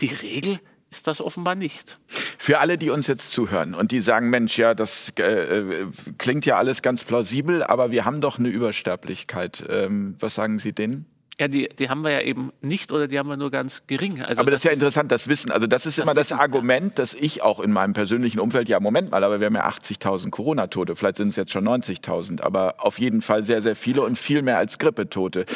[0.00, 1.98] die Regel ist das offenbar nicht.
[2.38, 5.86] Für alle, die uns jetzt zuhören und die sagen, Mensch, ja, das äh, äh,
[6.18, 9.64] klingt ja alles ganz plausibel, aber wir haben doch eine Übersterblichkeit.
[9.68, 11.06] Ähm, was sagen Sie denen?
[11.38, 14.22] Ja, die, die haben wir ja eben nicht oder die haben wir nur ganz gering.
[14.22, 15.50] Also aber das, das ist ja interessant, das Wissen.
[15.50, 16.94] Also das ist das immer das Wissen, Argument, ja.
[16.94, 20.30] dass ich auch in meinem persönlichen Umfeld, ja, Moment mal, aber wir haben ja 80.000
[20.30, 24.16] Corona-Tote, vielleicht sind es jetzt schon 90.000, aber auf jeden Fall sehr, sehr viele und
[24.16, 25.46] viel mehr als Grippetote.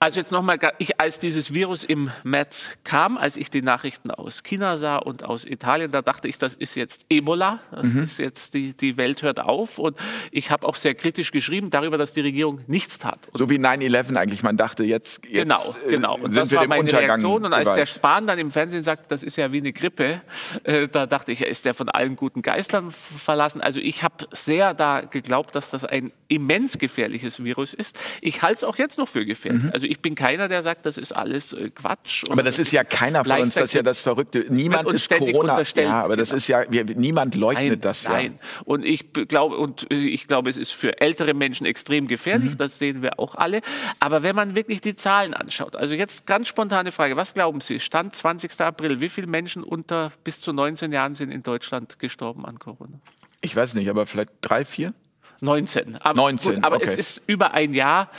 [0.00, 0.58] Also jetzt nochmal,
[0.98, 5.44] als dieses Virus im März kam, als ich die Nachrichten aus China sah und aus
[5.44, 8.04] Italien, da dachte ich, das ist jetzt Ebola, das mhm.
[8.04, 9.80] ist jetzt die, die Welt hört auf.
[9.80, 9.96] Und
[10.30, 13.18] ich habe auch sehr kritisch geschrieben darüber, dass die Regierung nichts tat.
[13.32, 16.16] Und so wie 9-11 eigentlich, man dachte jetzt, jetzt genau, äh, genau.
[16.16, 17.44] Und das war meine Untergang Reaktion.
[17.44, 17.80] Und als gewalt.
[17.80, 20.20] der Spahn dann im Fernsehen sagt, das ist ja wie eine Grippe,
[20.62, 23.60] äh, da dachte ich, ist der von allen guten Geistern verlassen.
[23.62, 27.98] Also ich habe sehr da geglaubt, dass das ein immens gefährliches Virus ist.
[28.20, 29.64] Ich halte es auch jetzt noch für gefährlich.
[29.64, 29.70] Mhm.
[29.72, 32.24] Also ich bin keiner, der sagt, das ist alles äh, Quatsch.
[32.30, 34.44] Aber das ist ja keiner von uns, das ist ja das Verrückte.
[34.48, 35.60] Niemand ist Corona.
[35.76, 36.16] Ja, aber genau.
[36.16, 38.10] das ist ja, wir, niemand leugnet nein, das ja.
[38.10, 38.38] Nein.
[38.64, 42.52] Und ich glaube, und äh, ich glaube, es ist für ältere Menschen extrem gefährlich.
[42.52, 42.58] Mhm.
[42.58, 43.60] Das sehen wir auch alle.
[44.00, 47.80] Aber wenn man wirklich die Zahlen anschaut, also jetzt ganz spontane Frage, was glauben Sie?
[47.80, 48.60] Stand 20.
[48.60, 53.00] April, wie viele Menschen unter bis zu 19 Jahren sind in Deutschland gestorben an Corona?
[53.40, 54.92] Ich weiß nicht, aber vielleicht drei, vier?
[55.40, 55.96] 19.
[55.96, 56.86] Aber, 19, gut, aber okay.
[56.88, 58.10] es ist über ein Jahr.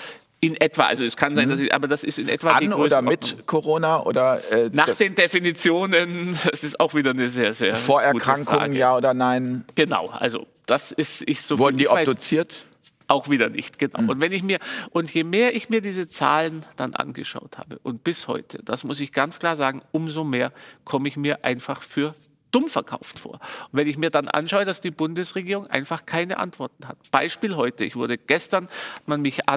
[0.41, 1.51] In etwa, also es kann sein, mhm.
[1.51, 4.95] dass ich, aber das ist in etwa An die oder mit Corona oder äh, nach
[4.95, 9.65] den Definitionen, das ist auch wieder eine sehr sehr Vorerkrankungen ja oder nein?
[9.75, 12.65] Genau, also das ist ich so wurden die obduziert?
[13.09, 14.03] Auch wieder nicht, genau.
[14.03, 14.09] Mhm.
[14.09, 14.59] Und wenn ich mir
[14.91, 18.99] und je mehr ich mir diese Zahlen dann angeschaut habe und bis heute, das muss
[18.99, 20.53] ich ganz klar sagen, umso mehr
[20.85, 22.13] komme ich mir einfach für
[22.51, 23.33] dumm verkauft vor.
[23.33, 23.39] Und
[23.71, 26.97] wenn ich mir dann anschaue, dass die Bundesregierung einfach keine Antworten hat.
[27.11, 28.69] Beispiel heute, ich wurde gestern,
[29.05, 29.49] man mich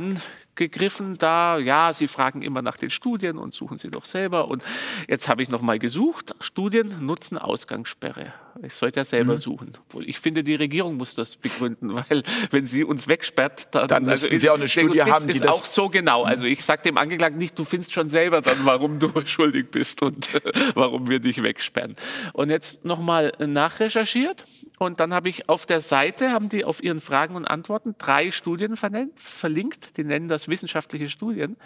[0.54, 4.48] angegriffen, da, ja, Sie fragen immer nach den Studien und suchen Sie doch selber.
[4.48, 4.62] Und
[5.08, 8.32] jetzt habe ich nochmal gesucht, Studien nutzen Ausgangssperre.
[8.62, 9.38] Ich sollte ja selber mhm.
[9.38, 9.72] suchen.
[10.00, 14.26] Ich finde, die Regierung muss das begründen, weil wenn sie uns wegsperrt, dann, dann müssen
[14.26, 16.24] also, sie auch eine Studie haben, die ist das auch so genau.
[16.24, 20.02] Also ich sage dem Angeklagten nicht, du findest schon selber dann, warum du schuldig bist
[20.02, 20.40] und äh,
[20.74, 21.96] warum wir dich wegsperren.
[22.34, 24.44] Und jetzt nochmal nachrecherchiert
[24.86, 28.30] und dann habe ich auf der Seite, haben die auf ihren Fragen und Antworten drei
[28.30, 31.56] Studien verlinkt, die nennen das wissenschaftliche Studien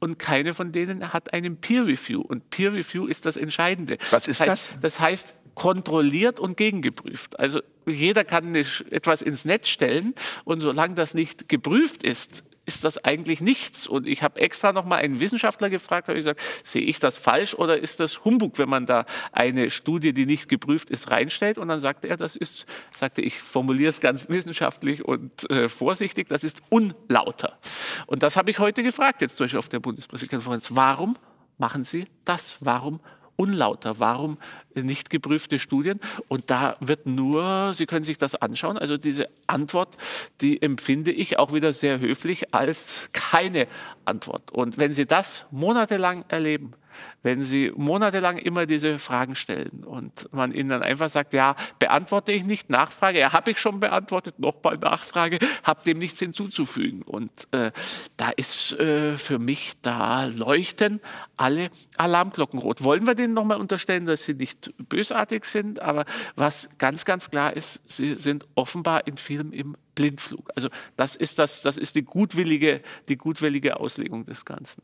[0.00, 2.20] und keine von denen hat einen Peer Review.
[2.20, 3.98] Und Peer Review ist das Entscheidende.
[4.10, 4.48] Was ist das?
[4.48, 4.80] Heißt, das?
[4.80, 7.38] das heißt, kontrolliert und gegengeprüft.
[7.38, 13.02] Also jeder kann etwas ins Netz stellen und solange das nicht geprüft ist, ist das
[13.02, 13.88] eigentlich nichts.
[13.88, 17.16] Und ich habe extra noch mal einen Wissenschaftler gefragt, habe ich gesagt, sehe ich das
[17.16, 21.56] falsch oder ist das Humbug, wenn man da eine Studie, die nicht geprüft ist, reinstellt?
[21.56, 26.28] Und dann sagte er, das ist, sagte ich, formuliere es ganz wissenschaftlich und äh, vorsichtig,
[26.28, 27.58] das ist unlauter.
[28.06, 30.68] Und das habe ich heute gefragt, jetzt zum Beispiel auf der Bundespressekonferenz.
[30.76, 31.16] Warum
[31.56, 32.58] machen Sie das?
[32.60, 33.00] Warum
[33.38, 33.98] unlauter?
[33.98, 34.36] Warum
[34.74, 36.00] nicht geprüfte Studien?
[36.26, 39.96] Und da wird nur, Sie können sich das anschauen, also diese Antwort,
[40.40, 43.68] die empfinde ich auch wieder sehr höflich als keine
[44.04, 44.50] Antwort.
[44.50, 46.74] Und wenn Sie das monatelang erleben,
[47.22, 52.32] wenn Sie monatelang immer diese Fragen stellen und man Ihnen dann einfach sagt, ja, beantworte
[52.32, 57.02] ich nicht, Nachfrage, ja, habe ich schon beantwortet, nochmal Nachfrage, habe dem nichts hinzuzufügen.
[57.02, 57.72] Und äh,
[58.16, 61.00] da ist äh, für mich, da leuchten
[61.36, 62.82] alle Alarmglocken rot.
[62.82, 66.04] Wollen wir denen nochmal unterstellen, dass sie nicht bösartig sind, aber
[66.36, 70.48] was ganz, ganz klar ist, sie sind offenbar in vielem im Blindflug.
[70.54, 74.80] Also das ist, das, das ist die, gutwillige, die gutwillige Auslegung des Ganzen.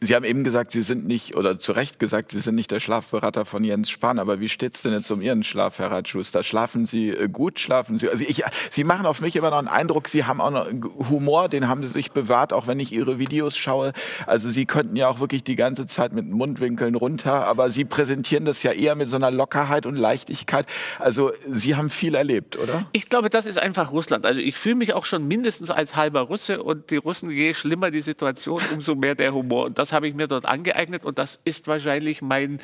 [0.00, 2.80] Sie haben eben gesagt, Sie sind nicht, oder zu Recht gesagt, Sie sind nicht der
[2.80, 4.18] Schlafberater von Jens Spahn.
[4.18, 6.42] Aber wie steht es denn jetzt um Ihren Schlaf, Herr Schuster?
[6.42, 7.60] Schlafen Sie äh, gut?
[7.60, 8.08] Schlafen Sie?
[8.08, 10.66] Also ich, Sie machen auf mich immer noch einen Eindruck, Sie haben auch noch
[11.10, 13.92] Humor, den haben Sie sich bewahrt, auch wenn ich Ihre Videos schaue.
[14.26, 18.44] Also Sie könnten ja auch wirklich die ganze Zeit mit Mundwinkeln runter, aber Sie präsentieren
[18.44, 20.66] das ja eher mit so einer Lockerheit und Leichtigkeit.
[20.98, 22.86] Also Sie haben viel erlebt, oder?
[22.92, 24.24] Ich glaube, das ist einfach Russland.
[24.24, 27.90] Also ich fühle mich auch schon mindestens als halber Russe und die Russen, je schlimmer
[27.90, 29.66] die Situation, umso mehr der Humor.
[29.66, 32.58] Und das habe ich mir dort angeeignet und das ist wahrscheinlich mein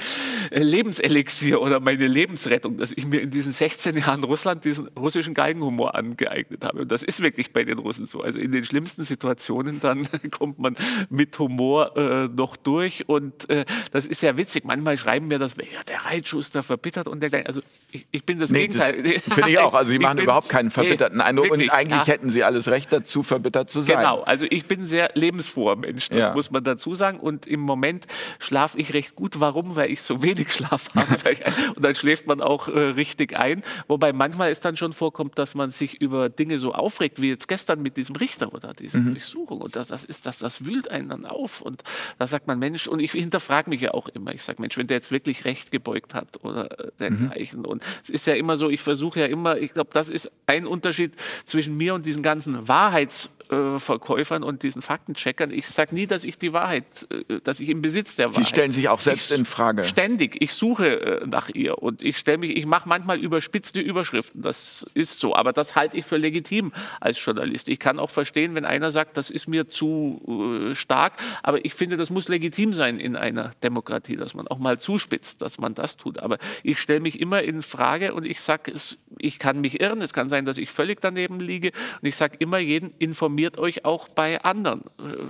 [0.50, 5.35] äh, Lebenselixier oder meine Lebensrettung, dass ich mir in diesen 16 Jahren Russland diesen russischen
[5.35, 6.83] Galgenhumor angeeignet habe.
[6.83, 8.20] Und das ist wirklich bei den Russen so.
[8.20, 10.76] Also in den schlimmsten Situationen dann kommt man
[11.09, 14.64] mit Humor äh, noch durch und äh, das ist ja witzig.
[14.64, 17.61] Manchmal schreiben mir das, ja, der Reitschuster verbittert und der Also
[17.92, 18.94] ich, ich bin das nee, Gegenteil.
[19.20, 19.74] Finde ich auch.
[19.74, 22.12] Also Sie machen überhaupt keinen verbitterten nee, Eindruck wirklich, eigentlich ja.
[22.14, 23.98] hätten Sie alles Recht dazu, verbittert zu sein.
[23.98, 24.22] Genau.
[24.22, 26.09] Also ich bin sehr lebensfroher Mensch.
[26.09, 26.35] Das ja.
[26.35, 27.20] muss man dazu sagen.
[27.20, 28.06] Und im Moment
[28.38, 29.40] schlafe ich recht gut.
[29.40, 29.76] Warum?
[29.76, 31.37] Weil ich so wenig Schlaf habe.
[31.74, 33.62] und dann schläft man auch äh, richtig ein.
[33.88, 37.48] Wobei manchmal es dann schon vorkommt, dass man sich über Dinge so aufregt, wie jetzt
[37.48, 39.14] gestern mit diesem Richter oder dieser mhm.
[39.14, 39.61] Durchsuchung.
[39.61, 41.61] Und das, das ist das, das wühlt einen dann auf.
[41.61, 41.83] Und
[42.18, 44.35] da sagt man, Mensch, und ich hinterfrage mich ja auch immer.
[44.35, 47.61] Ich sage, Mensch, wenn der jetzt wirklich Recht gebeugt hat oder äh, dergleichen.
[47.61, 47.66] Mhm.
[47.66, 50.66] Und es ist ja immer so, ich versuche ja immer, ich glaube, das ist ein
[50.66, 55.50] Unterschied zwischen mir und diesen ganzen Wahrheits- Verkäufern und diesen Faktencheckern.
[55.50, 58.36] Ich sage nie, dass ich die Wahrheit, äh, dass ich im Besitz der Wahrheit.
[58.36, 59.82] Sie stellen sich auch selbst ich, in Frage.
[59.82, 60.40] Ständig.
[60.40, 64.42] Ich suche äh, nach ihr und ich stelle mich, ich mache manchmal überspitzte Überschriften.
[64.42, 67.68] Das ist so, aber das halte ich für legitim als Journalist.
[67.68, 71.74] Ich kann auch verstehen, wenn einer sagt, das ist mir zu äh, stark, aber ich
[71.74, 75.74] finde, das muss legitim sein in einer Demokratie, dass man auch mal zuspitzt, dass man
[75.74, 76.20] das tut.
[76.20, 78.72] Aber ich stelle mich immer in Frage und ich sage,
[79.18, 80.02] ich kann mich irren.
[80.02, 83.59] Es kann sein, dass ich völlig daneben liege und ich sage immer jeden informieren informiert
[83.59, 84.83] euch auch bei anderen.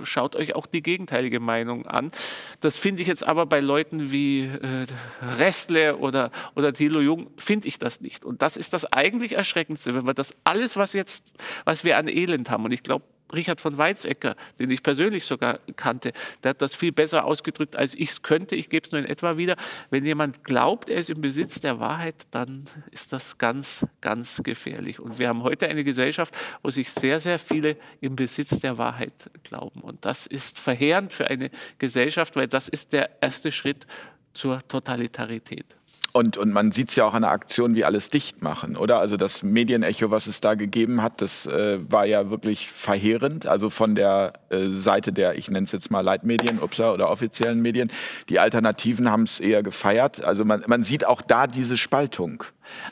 [0.03, 2.11] Schaut euch auch die gegenteilige Meinung an.
[2.59, 4.85] Das finde ich jetzt aber bei Leuten wie äh,
[5.21, 8.25] Restle oder, oder Thilo Jung, finde ich das nicht.
[8.25, 12.07] Und das ist das eigentlich Erschreckendste, wenn wir das alles, was jetzt, was wir an
[12.07, 16.13] Elend haben, und ich glaube, Richard von Weizsäcker, den ich persönlich sogar kannte,
[16.43, 18.55] der hat das viel besser ausgedrückt, als ich es könnte.
[18.55, 19.55] Ich gebe es nur in etwa wieder.
[19.89, 24.99] Wenn jemand glaubt, er ist im Besitz der Wahrheit, dann ist das ganz, ganz gefährlich.
[24.99, 29.13] Und wir haben heute eine Gesellschaft, wo sich sehr, sehr viele im Besitz der Wahrheit
[29.43, 29.81] glauben.
[29.81, 33.85] Und das ist verheerend für eine Gesellschaft, weil das ist der erste Schritt
[34.33, 35.65] zur Totalitarität.
[36.13, 38.99] Und, und man sieht es ja auch an der Aktion, wie alles dicht machen, oder?
[38.99, 43.45] Also das Medienecho, was es da gegeben hat, das äh, war ja wirklich verheerend.
[43.45, 47.61] Also von der äh, Seite der, ich nenne es jetzt mal Leitmedien, UPSA oder offiziellen
[47.61, 47.91] Medien.
[48.27, 50.21] Die Alternativen haben es eher gefeiert.
[50.23, 52.43] Also man, man sieht auch da diese Spaltung.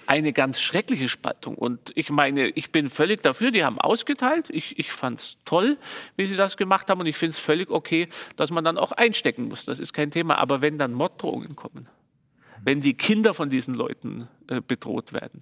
[0.08, 1.56] Eine ganz schreckliche Spaltung.
[1.56, 4.50] Und ich meine, ich bin völlig dafür, die haben ausgeteilt.
[4.50, 5.78] Ich, ich fand es toll,
[6.16, 7.02] wie sie das gemacht haben.
[7.02, 9.66] Und ich finde es völlig okay, dass man dann auch einstecken muss.
[9.66, 10.38] Das ist kein Thema.
[10.38, 11.88] Aber wenn dann Morddrohungen kommen,
[12.70, 15.42] wenn die Kinder von diesen Leuten äh, bedroht werden,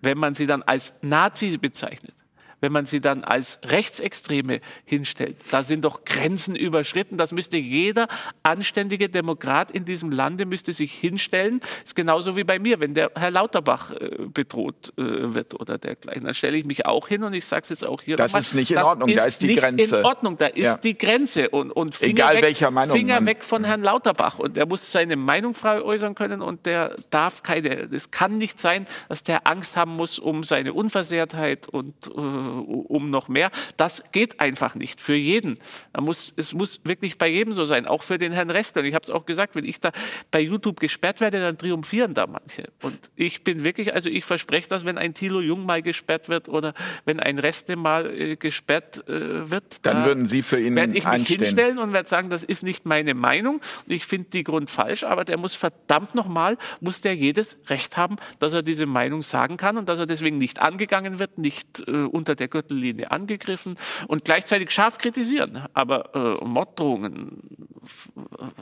[0.00, 2.14] wenn man sie dann als Nazi bezeichnet,
[2.62, 5.36] wenn man sie dann als Rechtsextreme hinstellt.
[5.50, 7.18] Da sind doch Grenzen überschritten.
[7.18, 8.06] Das müsste jeder
[8.44, 11.58] anständige Demokrat in diesem Lande müsste sich hinstellen.
[11.60, 15.02] Das ist genauso wie bei mir, wenn der Herr Lauterbach äh, bedroht äh,
[15.34, 16.24] wird oder dergleichen.
[16.24, 18.16] Dann stelle ich mich auch hin und ich sage es jetzt auch hier.
[18.16, 19.96] Das nochmal, ist nicht in Ordnung, ist da ist die nicht Grenze.
[19.96, 20.76] in Ordnung, da ist ja.
[20.76, 21.50] die Grenze.
[21.50, 23.26] Und, und Finger, Egal weg, welcher Meinung Finger man.
[23.26, 24.38] weg von Herrn Lauterbach.
[24.38, 28.60] Und der muss seine Meinung frei äußern können und der darf keine, es kann nicht
[28.60, 33.50] sein, dass der Angst haben muss um seine Unversehrtheit und äh, um noch mehr.
[33.76, 35.58] Das geht einfach nicht für jeden.
[35.98, 38.82] Muss, es muss wirklich bei jedem so sein, auch für den Herrn Restler.
[38.82, 39.92] Und ich habe es auch gesagt, wenn ich da
[40.30, 42.70] bei YouTube gesperrt werde, dann triumphieren da manche.
[42.82, 46.48] Und ich bin wirklich, also ich verspreche das, wenn ein Thilo Jung mal gesperrt wird
[46.48, 50.76] oder wenn ein Reste mal äh, gesperrt äh, wird, dann da würden Sie für ihn
[50.76, 51.38] werde ich mich einstehen.
[51.40, 53.56] hinstellen und werde sagen, das ist nicht meine Meinung.
[53.56, 57.96] Und ich finde die Grund falsch, aber der muss verdammt nochmal, muss der jedes Recht
[57.96, 61.82] haben, dass er diese Meinung sagen kann und dass er deswegen nicht angegangen wird, nicht
[61.86, 63.78] äh, unter der Gürtellinie angegriffen
[64.08, 65.64] und gleichzeitig scharf kritisieren.
[65.74, 67.42] Aber äh, Morddrohungen,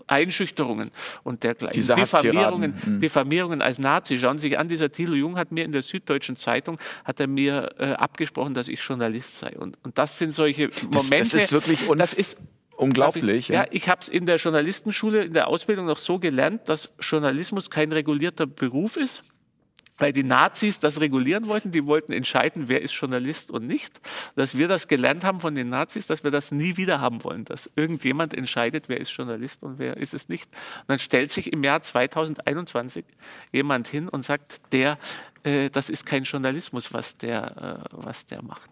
[0.07, 0.91] Einschüchterungen
[1.25, 3.01] und dergleichen, Diese Diffamierungen, mhm.
[3.01, 4.19] Diffamierungen als Nazi.
[4.19, 7.27] Schauen Sie sich an, dieser Thilo Jung hat mir in der Süddeutschen Zeitung hat er
[7.27, 9.57] mir äh, abgesprochen, dass ich Journalist sei.
[9.57, 10.91] Und, und das sind solche Momente.
[10.91, 12.39] Das, das ist wirklich das ist
[12.77, 13.25] unglaublich.
[13.25, 16.93] Ich, ja, ich habe es in der Journalistenschule, in der Ausbildung noch so gelernt, dass
[17.01, 19.23] Journalismus kein regulierter Beruf ist
[20.01, 21.71] weil die Nazis das regulieren wollten.
[21.71, 24.01] Die wollten entscheiden, wer ist Journalist und nicht.
[24.35, 27.45] Dass wir das gelernt haben von den Nazis, dass wir das nie wieder haben wollen,
[27.45, 30.49] dass irgendjemand entscheidet, wer ist Journalist und wer ist es nicht.
[30.81, 33.05] Und dann stellt sich im Jahr 2021
[33.53, 34.99] jemand hin und sagt, der,
[35.43, 38.71] äh, das ist kein Journalismus, was der, äh, was der macht.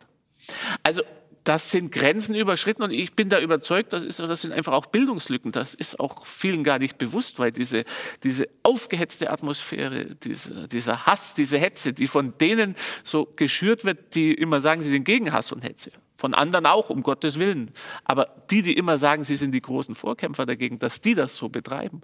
[0.83, 1.03] Also
[1.45, 4.87] das sind Grenzen überschritten und ich bin da überzeugt, das, ist, das sind einfach auch
[4.87, 5.53] Bildungslücken.
[5.53, 7.85] Das ist auch vielen gar nicht bewusst, weil diese,
[8.23, 14.35] diese aufgehetzte Atmosphäre, diese, dieser Hass, diese Hetze, die von denen so geschürt wird, die
[14.35, 15.91] immer sagen, sie sind gegen Hass und Hetze.
[16.15, 17.71] Von anderen auch, um Gottes Willen.
[18.05, 21.49] Aber die, die immer sagen, sie sind die großen Vorkämpfer dagegen, dass die das so
[21.49, 22.03] betreiben,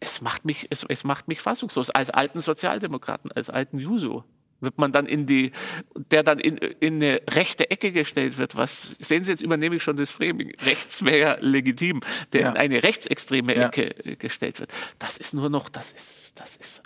[0.00, 1.90] es macht mich, es, es macht mich fassungslos.
[1.90, 4.24] Als alten Sozialdemokraten, als alten Juso
[4.64, 5.52] wird man dann in die,
[6.10, 9.82] der dann in, in eine rechte Ecke gestellt wird, was, sehen Sie, jetzt übernehme ich
[9.82, 12.00] schon das Framing, rechts wäre legitim,
[12.32, 12.50] der ja.
[12.50, 14.14] in eine rechtsextreme Ecke ja.
[14.16, 14.72] gestellt wird.
[14.98, 16.82] Das ist nur noch, das ist, das ist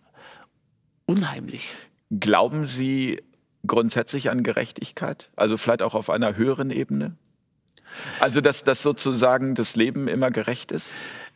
[1.07, 1.71] unheimlich.
[2.11, 3.23] Glauben Sie
[3.67, 5.31] grundsätzlich an Gerechtigkeit?
[5.37, 7.17] Also vielleicht auch auf einer höheren Ebene?
[8.21, 10.91] Also, dass, dass sozusagen das Leben immer gerecht ist?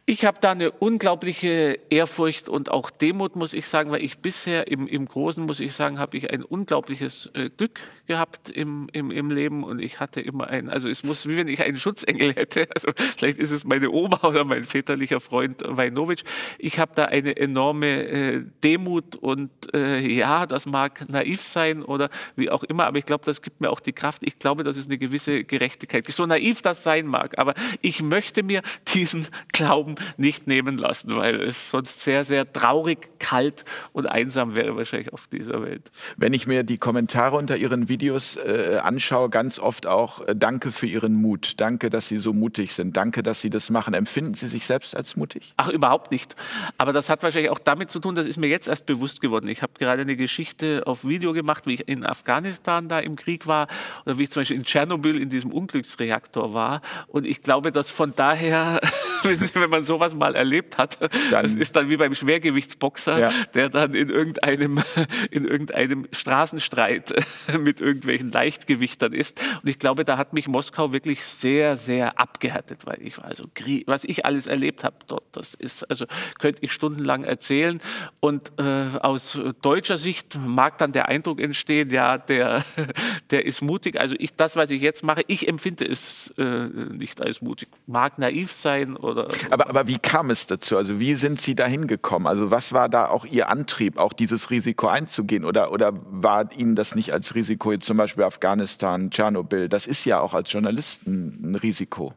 [0.04, 4.66] Ich habe da eine unglaubliche Ehrfurcht und auch Demut, muss ich sagen, weil ich bisher
[4.66, 9.10] im, im Großen, muss ich sagen, habe ich ein unglaubliches äh, Glück gehabt im, im,
[9.10, 12.34] im Leben und ich hatte immer ein, also es muss, wie wenn ich einen Schutzengel
[12.34, 16.24] hätte, also vielleicht ist es meine Oma oder mein väterlicher Freund Wajnowitsch.
[16.58, 22.10] Ich habe da eine enorme äh, Demut und äh, ja, das mag naiv sein oder
[22.36, 24.22] wie auch immer, aber ich glaube, das gibt mir auch die Kraft.
[24.24, 26.06] Ich glaube, das ist eine gewisse Gerechtigkeit.
[26.12, 28.62] So naiv das sein mag, aber ich möchte mir
[28.92, 34.76] diesen Glauben nicht nehmen lassen, weil es sonst sehr, sehr traurig, kalt und einsam wäre
[34.76, 35.90] wahrscheinlich auf dieser Welt.
[36.16, 40.72] Wenn ich mir die Kommentare unter Ihren Videos äh, anschaue, ganz oft auch äh, Danke
[40.72, 43.92] für Ihren Mut, danke, dass Sie so mutig sind, danke, dass Sie das machen.
[43.92, 45.52] Empfinden Sie sich selbst als mutig?
[45.58, 46.34] Ach, überhaupt nicht.
[46.78, 49.46] Aber das hat wahrscheinlich auch damit zu tun, das ist mir jetzt erst bewusst geworden.
[49.48, 53.46] Ich habe gerade eine Geschichte auf Video gemacht, wie ich in Afghanistan da im Krieg
[53.46, 53.68] war
[54.06, 56.80] oder wie ich zum Beispiel in Tschernobyl in diesem Unglücksreaktor war.
[57.08, 58.80] Und ich glaube, dass von daher,
[59.22, 60.98] wenn man sowas mal erlebt hat,
[61.30, 63.30] dann, das ist dann wie beim Schwergewichtsboxer, ja.
[63.52, 64.80] der dann in irgendeinem,
[65.30, 67.12] in irgendeinem Straßenstreit
[67.60, 69.40] mit irgendwelchen Leichtgewichtern ist.
[69.62, 73.44] Und ich glaube, da hat mich Moskau wirklich sehr, sehr abgehärtet, weil ich war also,
[73.86, 76.06] was ich alles erlebt habe dort, das ist, also
[76.38, 77.80] könnte ich stundenlang erzählen.
[78.20, 82.64] Und äh, aus deutscher Sicht mag dann der Eindruck entstehen, ja, der,
[83.30, 84.00] der ist mutig.
[84.00, 87.68] Also ich, das, was ich jetzt mache, ich empfinde es äh, nicht als mutig.
[87.86, 89.28] Mag naiv sein oder.
[89.50, 90.76] Aber, aber wie kam es dazu?
[90.76, 92.26] Also wie sind Sie dahin gekommen?
[92.26, 95.44] Also was war da auch Ihr Antrieb, auch dieses Risiko einzugehen?
[95.44, 99.68] Oder, oder war Ihnen das nicht als Risiko, jetzt zum Beispiel Afghanistan, Tschernobyl?
[99.68, 102.14] Das ist ja auch als Journalisten ein Risiko.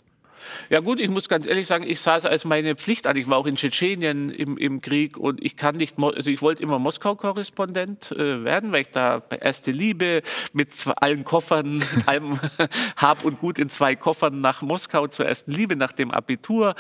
[0.70, 3.16] Ja gut, ich muss ganz ehrlich sagen, ich sah es als meine Pflicht an.
[3.16, 6.64] Ich war auch in Tschetschenien im, im Krieg und ich kann nicht, also ich wollte
[6.64, 10.22] immer Moskau-Korrespondent äh, werden, weil ich da Erste Liebe
[10.54, 12.40] mit allen Koffern, allem
[12.96, 16.76] Hab und Gut in zwei Koffern nach Moskau zur Ersten Liebe, nach dem Abitur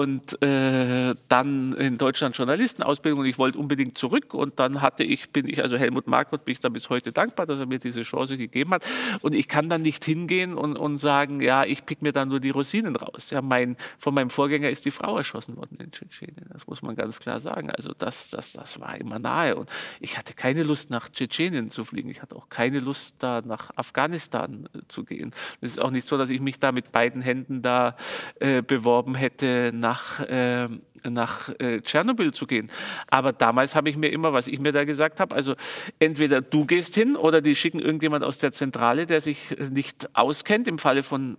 [0.00, 5.30] und äh, dann in Deutschland Journalistenausbildung und ich wollte unbedingt zurück und dann hatte ich,
[5.30, 8.02] bin ich, also Helmut Markot bin ich da bis heute dankbar, dass er mir diese
[8.02, 8.84] Chance gegeben hat
[9.22, 12.40] und ich kann dann nicht hingehen und, und sagen, ja, ich pick mir dann nur
[12.40, 13.30] die Rosinen raus.
[13.30, 16.96] Ja, mein, von meinem Vorgänger ist die Frau erschossen worden in Tschetschenien, das muss man
[16.96, 17.70] ganz klar sagen.
[17.70, 21.84] Also das, das, das war immer nahe und ich hatte keine Lust nach Tschetschenien zu
[21.84, 25.30] fliegen, ich hatte auch keine Lust da nach Afghanistan äh, zu gehen.
[25.60, 27.96] Es ist auch nicht so, dass ich mich da mit beiden Händen da
[28.40, 30.68] äh, beworben hätte, nach, äh,
[31.04, 32.70] nach äh, Tschernobyl zu gehen.
[33.10, 35.54] Aber damals habe ich mir immer, was ich mir da gesagt habe, also
[35.98, 40.66] entweder du gehst hin oder die schicken irgendjemand aus der Zentrale, der sich nicht auskennt.
[40.66, 41.36] Im Falle von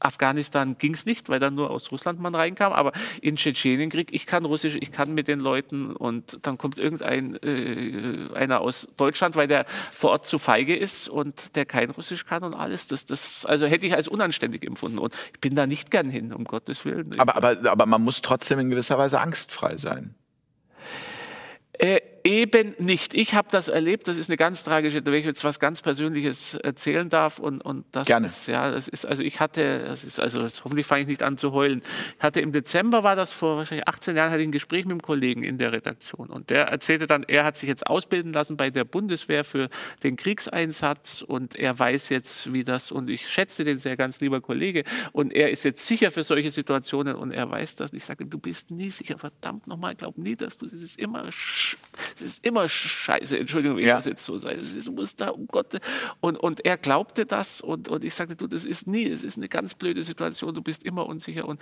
[0.00, 4.26] Afghanistan ging es nicht, weil dann nur aus Russland man reinkam, aber in Tschetschenienkrieg, ich
[4.26, 9.36] kann Russisch, ich kann mit den Leuten und dann kommt irgendein äh, einer aus Deutschland,
[9.36, 12.86] weil der vor Ort zu feige ist und der kein Russisch kann und alles.
[12.86, 16.32] Das, das, also hätte ich als unanständig empfunden und ich bin da nicht gern hin,
[16.32, 17.18] um Gottes Willen.
[17.18, 20.14] Aber, aber, aber man muss trotzdem in gewisser Weise angstfrei sein.
[21.72, 23.14] Äh, Eben nicht.
[23.14, 24.06] Ich habe das erlebt.
[24.06, 27.38] Das ist eine ganz tragische, wenn ich jetzt was ganz Persönliches erzählen darf.
[27.38, 28.26] Und, und das Gerne.
[28.26, 31.22] ist, ja, das ist, also ich hatte, das ist, also das, hoffentlich fange ich nicht
[31.22, 31.80] an zu heulen.
[32.18, 34.92] Ich hatte im Dezember, war das vor wahrscheinlich 18 Jahren, hatte ich ein Gespräch mit
[34.92, 36.28] einem Kollegen in der Redaktion.
[36.28, 39.70] Und der erzählte dann, er hat sich jetzt ausbilden lassen bei der Bundeswehr für
[40.02, 44.42] den Kriegseinsatz und er weiß jetzt, wie das, und ich schätze den sehr ganz lieber
[44.42, 47.92] Kollege, und er ist jetzt sicher für solche Situationen und er weiß das.
[47.92, 50.98] Und ich sage, du bist nie sicher, verdammt nochmal, glaub nie, dass du, es ist
[50.98, 51.24] immer,
[52.20, 53.98] es ist immer scheiße, Entschuldigung, wenn ja.
[53.98, 54.56] ich das jetzt so sage.
[54.56, 55.78] Es muss da, um Gott.
[56.20, 59.36] Und, und er glaubte das und, und ich sagte, du, das ist nie, es ist
[59.36, 61.46] eine ganz blöde Situation, du bist immer unsicher.
[61.46, 61.60] Und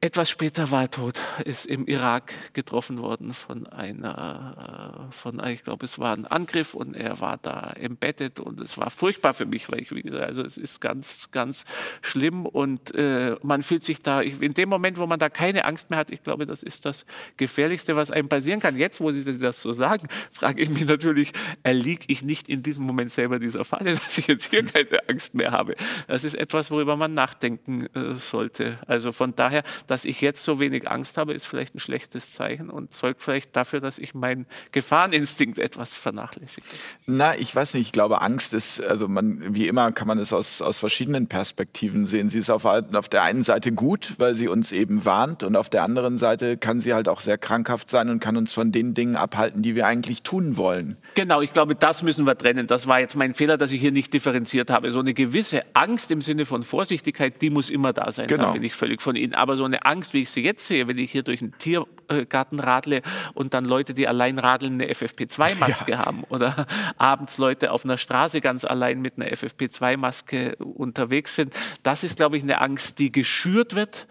[0.00, 5.64] etwas später war er tot, ist im Irak getroffen worden von einer, äh, von, ich
[5.64, 9.46] glaube, es war ein Angriff und er war da embedded und es war furchtbar für
[9.46, 11.64] mich, weil ich, wie gesagt, also es ist ganz, ganz
[12.02, 15.90] schlimm und äh, man fühlt sich da, in dem Moment, wo man da keine Angst
[15.90, 18.76] mehr hat, ich glaube, das ist das Gefährlichste, was einem passieren kann.
[18.76, 22.84] Jetzt, wo Sie das so sagen, frage ich mich natürlich, erliege ich nicht in diesem
[22.84, 25.76] Moment selber dieser Falle, dass ich jetzt hier keine Angst mehr habe.
[26.08, 28.78] Das ist etwas, worüber man nachdenken äh, sollte.
[28.86, 29.62] Also von daher,
[29.94, 33.54] dass ich jetzt so wenig Angst habe, ist vielleicht ein schlechtes Zeichen und zeugt vielleicht
[33.54, 36.66] dafür, dass ich meinen Gefahreninstinkt etwas vernachlässige.
[37.06, 37.86] Na, ich weiß nicht.
[37.86, 42.08] Ich glaube, Angst ist, also man, wie immer kann man es aus, aus verschiedenen Perspektiven
[42.08, 42.28] sehen.
[42.28, 45.70] Sie ist auf, auf der einen Seite gut, weil sie uns eben warnt und auf
[45.70, 48.94] der anderen Seite kann sie halt auch sehr krankhaft sein und kann uns von den
[48.94, 50.96] Dingen abhalten, die wir eigentlich tun wollen.
[51.14, 52.66] Genau, ich glaube, das müssen wir trennen.
[52.66, 54.90] Das war jetzt mein Fehler, dass ich hier nicht differenziert habe.
[54.90, 58.26] So eine gewisse Angst im Sinne von Vorsichtigkeit, die muss immer da sein.
[58.26, 58.46] Genau.
[58.46, 59.34] Da bin ich völlig von Ihnen.
[59.34, 62.60] Aber so eine Angst, wie ich sie jetzt sehe, wenn ich hier durch einen Tiergarten
[62.60, 63.02] radle
[63.34, 66.04] und dann Leute, die allein radeln, eine FFP2-Maske ja.
[66.04, 72.04] haben oder abends Leute auf einer Straße ganz allein mit einer FFP2-Maske unterwegs sind, das
[72.04, 74.06] ist, glaube ich, eine Angst, die geschürt wird,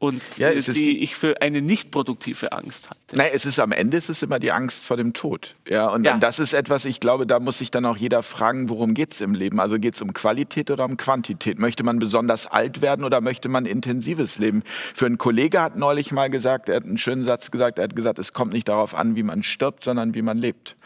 [0.00, 3.16] und ja, die, die, ich für eine nicht produktive Angst halte.
[3.16, 5.56] Nein, es ist am Ende ist es immer die Angst vor dem Tod.
[5.68, 6.14] Ja, und, ja.
[6.14, 9.12] und das ist etwas, ich glaube, da muss sich dann auch jeder fragen, worum geht
[9.12, 9.60] es im Leben?
[9.60, 11.58] Also geht es um Qualität oder um Quantität?
[11.58, 14.62] Möchte man besonders alt werden oder möchte man intensives Leben?
[14.94, 17.94] Für einen Kollege hat neulich mal gesagt, er hat einen schönen Satz gesagt, er hat
[17.94, 20.76] gesagt, es kommt nicht darauf an, wie man stirbt, sondern wie man lebt.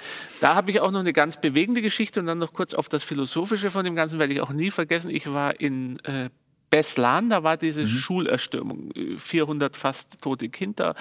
[0.41, 3.05] Da habe ich auch noch eine ganz bewegende Geschichte und dann noch kurz auf das
[3.05, 5.09] Philosophische von dem Ganzen, werde ich auch nie vergessen.
[5.09, 6.31] Ich war in äh,
[6.75, 7.87] Beslan, da war diese mhm.
[7.87, 10.97] Schulerstürmung, 400 fast tote Kinder.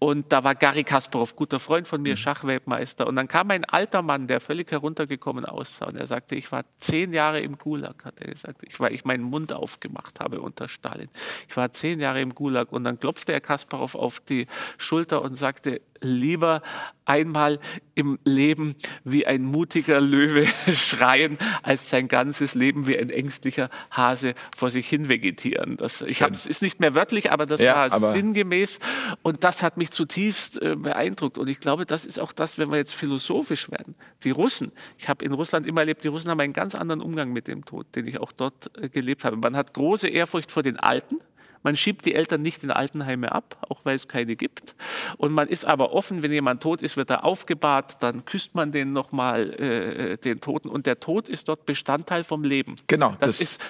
[0.00, 2.16] Und da war Gary Kasparov, guter Freund von mir, mhm.
[2.16, 3.06] Schachweltmeister.
[3.06, 5.84] Und dann kam ein alter Mann, der völlig heruntergekommen aussah.
[5.86, 9.04] Und er sagte, ich war zehn Jahre im Gulag, hat er gesagt, ich, weil ich
[9.04, 11.08] meinen Mund aufgemacht habe unter Stalin.
[11.48, 12.72] Ich war zehn Jahre im Gulag.
[12.72, 16.62] Und dann klopfte er Kasparov auf die Schulter und sagte, lieber
[17.04, 17.58] einmal
[17.94, 24.34] im Leben wie ein mutiger Löwe schreien, als sein ganzes Leben wie ein ängstlicher Hase
[24.56, 25.76] vor sich hin vegetieren.
[25.76, 28.78] Das, ich es ist nicht mehr wörtlich, aber das ja, war aber sinngemäß
[29.22, 31.38] und das hat mich zutiefst äh, beeindruckt.
[31.38, 33.94] Und ich glaube, das ist auch das, wenn wir jetzt philosophisch werden.
[34.24, 37.32] Die Russen, ich habe in Russland immer erlebt, die Russen haben einen ganz anderen Umgang
[37.32, 39.36] mit dem Tod, den ich auch dort äh, gelebt habe.
[39.36, 41.16] Man hat große Ehrfurcht vor den Alten,
[41.62, 44.74] man schiebt die Eltern nicht in Altenheime ab, auch weil es keine gibt.
[45.16, 48.72] Und man ist aber offen, wenn jemand tot ist, wird er aufgebahrt, dann küsst man
[48.72, 50.68] den nochmal, äh, den Toten.
[50.68, 52.76] Und der Tod ist dort Bestandteil vom Leben.
[52.86, 53.16] Genau.
[53.20, 53.60] Das, das ist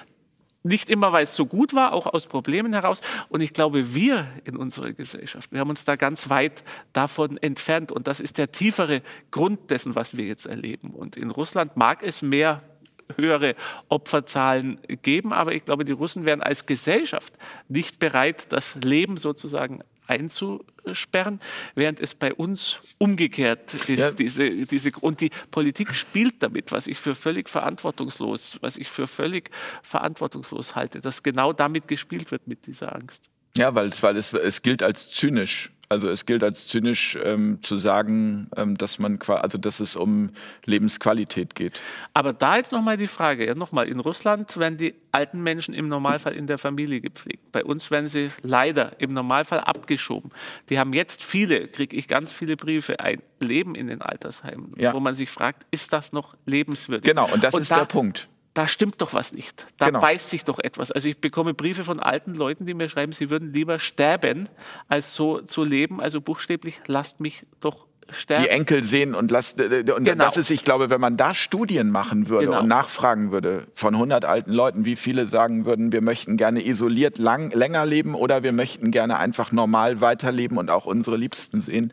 [0.65, 3.01] nicht immer, weil es so gut war, auch aus Problemen heraus.
[3.29, 7.91] Und ich glaube, wir in unserer Gesellschaft, wir haben uns da ganz weit davon entfernt.
[7.91, 10.91] Und das ist der tiefere Grund dessen, was wir jetzt erleben.
[10.91, 12.63] Und in Russland mag es mehr
[13.17, 13.55] höhere
[13.89, 15.33] Opferzahlen geben.
[15.33, 17.33] Aber ich glaube, die Russen wären als Gesellschaft
[17.69, 21.41] nicht bereit, das Leben sozusagen einzusperren,
[21.75, 23.89] während es bei uns umgekehrt ist.
[23.89, 24.11] Ja.
[24.11, 29.07] Diese, diese, und die Politik spielt damit, was ich für völlig verantwortungslos, was ich für
[29.07, 29.51] völlig
[29.83, 33.23] verantwortungslos halte, dass genau damit gespielt wird mit dieser Angst.
[33.57, 35.71] Ja, weil, weil es, es gilt als zynisch.
[35.93, 40.31] Also es gilt als zynisch ähm, zu sagen, ähm, dass man also dass es um
[40.65, 41.79] Lebensqualität geht.
[42.15, 45.89] Aber da jetzt nochmal die Frage, ja nochmal, in Russland werden die alten Menschen im
[45.89, 47.53] Normalfall in der Familie gepflegt.
[47.53, 50.31] Bei uns werden sie leider im Normalfall abgeschoben.
[50.71, 54.95] Die haben jetzt viele, kriege ich ganz viele Briefe, ein Leben in den Altersheimen, ja.
[54.95, 57.05] wo man sich fragt, ist das noch lebenswürdig?
[57.07, 59.67] Genau, und das und ist da, der Punkt da stimmt doch was nicht.
[59.79, 60.01] Da genau.
[60.01, 60.93] beißt sich doch etwas.
[60.93, 64.49] Also ich bekomme Briefe von alten Leuten, die mir schreiben, sie würden lieber sterben,
[64.89, 66.01] als so zu leben.
[66.01, 68.45] Also buchstäblich, lasst mich doch sterben.
[68.45, 70.25] Die Enkel sehen und, lass, und genau.
[70.25, 72.61] das ist, ich glaube, wenn man da Studien machen würde genau.
[72.61, 77.19] und nachfragen würde von 100 alten Leuten, wie viele sagen würden, wir möchten gerne isoliert
[77.19, 81.93] lang, länger leben oder wir möchten gerne einfach normal weiterleben und auch unsere Liebsten sehen,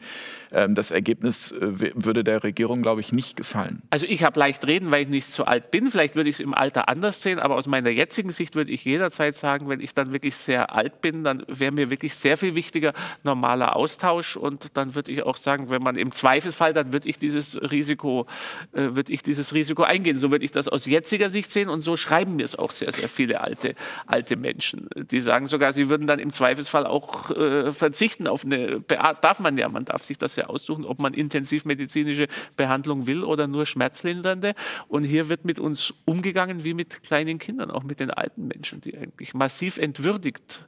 [0.51, 3.83] ähm, das Ergebnis äh, würde der Regierung, glaube ich, nicht gefallen.
[3.89, 5.89] Also ich habe leicht reden, weil ich nicht so alt bin.
[5.89, 8.83] Vielleicht würde ich es im Alter anders sehen, aber aus meiner jetzigen Sicht würde ich
[8.83, 12.55] jederzeit sagen, wenn ich dann wirklich sehr alt bin, dann wäre mir wirklich sehr viel
[12.55, 17.09] wichtiger normaler Austausch und dann würde ich auch sagen, wenn man im Zweifelsfall, dann würde
[17.09, 18.25] ich dieses Risiko,
[18.73, 20.17] äh, würde ich dieses Risiko eingehen.
[20.17, 22.91] So würde ich das aus jetziger Sicht sehen und so schreiben mir es auch sehr,
[22.91, 24.89] sehr viele alte, alte Menschen.
[24.95, 29.57] Die sagen sogar, sie würden dann im Zweifelsfall auch äh, verzichten auf eine, darf man
[29.57, 34.55] ja, man darf sich das ja aussuchen, ob man intensivmedizinische Behandlung will oder nur schmerzlindernde.
[34.87, 38.81] Und hier wird mit uns umgegangen wie mit kleinen Kindern, auch mit den alten Menschen,
[38.81, 40.67] die eigentlich massiv entwürdigt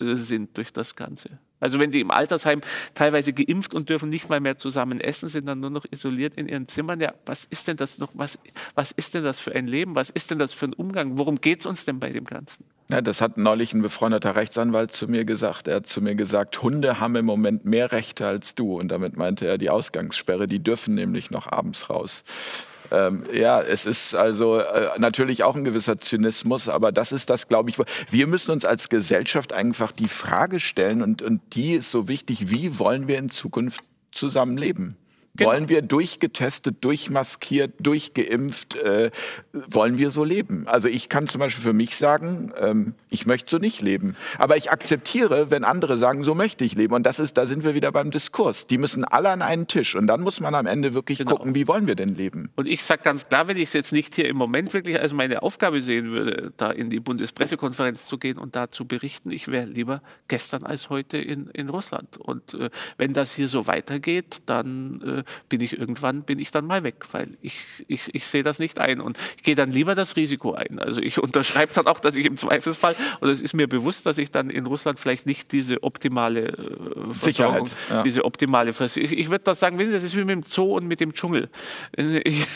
[0.00, 1.38] äh, sind durch das Ganze.
[1.60, 2.60] Also wenn die im Altersheim
[2.94, 6.48] teilweise geimpft und dürfen nicht mal mehr zusammen essen, sind dann nur noch isoliert in
[6.48, 7.00] ihren Zimmern.
[7.00, 8.10] Ja, was ist denn das noch?
[8.14, 8.38] Was,
[8.74, 9.94] was ist denn das für ein Leben?
[9.94, 11.18] Was ist denn das für ein Umgang?
[11.18, 12.64] Worum geht es uns denn bei dem Ganzen?
[12.90, 15.68] Ja, das hat neulich ein befreundeter Rechtsanwalt zu mir gesagt.
[15.68, 18.74] Er hat zu mir gesagt, Hunde haben im Moment mehr Rechte als du.
[18.74, 20.48] Und damit meinte er die Ausgangssperre.
[20.48, 22.24] Die dürfen nämlich noch abends raus.
[22.90, 27.48] Ähm, ja, es ist also äh, natürlich auch ein gewisser Zynismus, aber das ist das,
[27.48, 27.76] glaube ich.
[28.10, 32.50] Wir müssen uns als Gesellschaft einfach die Frage stellen und, und die ist so wichtig,
[32.50, 33.82] wie wollen wir in Zukunft
[34.12, 34.96] zusammenleben?
[35.40, 35.52] Genau.
[35.52, 39.10] Wollen wir durchgetestet, durchmaskiert, durchgeimpft, äh,
[39.52, 40.68] wollen wir so leben?
[40.68, 44.16] Also ich kann zum Beispiel für mich sagen, ähm, ich möchte so nicht leben.
[44.36, 46.92] Aber ich akzeptiere, wenn andere sagen, so möchte ich leben.
[46.92, 48.66] Und das ist, da sind wir wieder beim Diskurs.
[48.66, 49.96] Die müssen alle an einen Tisch.
[49.96, 51.36] Und dann muss man am Ende wirklich genau.
[51.36, 52.50] gucken, wie wollen wir denn leben?
[52.56, 55.14] Und ich sage ganz klar, wenn ich es jetzt nicht hier im Moment wirklich als
[55.14, 59.48] meine Aufgabe sehen würde, da in die Bundespressekonferenz zu gehen und da zu berichten, ich
[59.48, 62.18] wäre lieber gestern als heute in, in Russland.
[62.18, 62.68] Und äh,
[62.98, 67.06] wenn das hier so weitergeht, dann äh, bin ich irgendwann, bin ich dann mal weg,
[67.12, 70.52] weil ich, ich, ich sehe das nicht ein und ich gehe dann lieber das Risiko
[70.52, 70.78] ein.
[70.78, 74.18] Also ich unterschreibe dann auch, dass ich im Zweifelsfall, und es ist mir bewusst, dass
[74.18, 78.02] ich dann in Russland vielleicht nicht diese optimale äh, Sicherheit, ja.
[78.02, 80.86] diese optimale Versicherung, ich, ich würde das sagen, das ist wie mit dem Zoo und
[80.86, 81.48] mit dem Dschungel.
[81.96, 82.46] Ich,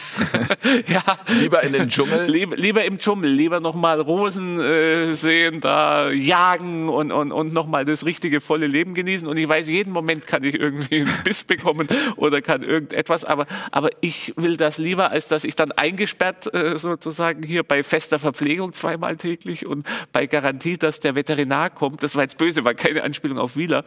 [0.88, 1.02] ja.
[1.40, 2.26] Lieber in den Dschungel?
[2.26, 7.84] Lieber, lieber im Dschungel, lieber nochmal Rosen äh, sehen, da jagen und, und, und nochmal
[7.84, 11.44] das richtige volle Leben genießen und ich weiß, jeden Moment kann ich irgendwie einen Biss
[11.44, 16.52] bekommen oder kann irgendetwas, aber, aber ich will das lieber, als dass ich dann eingesperrt
[16.54, 22.02] äh, sozusagen hier bei fester Verpflegung zweimal täglich und bei Garantie, dass der Veterinar kommt,
[22.02, 23.84] das war jetzt böse, war keine Anspielung auf Wieler.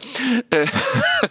[0.50, 0.66] Äh,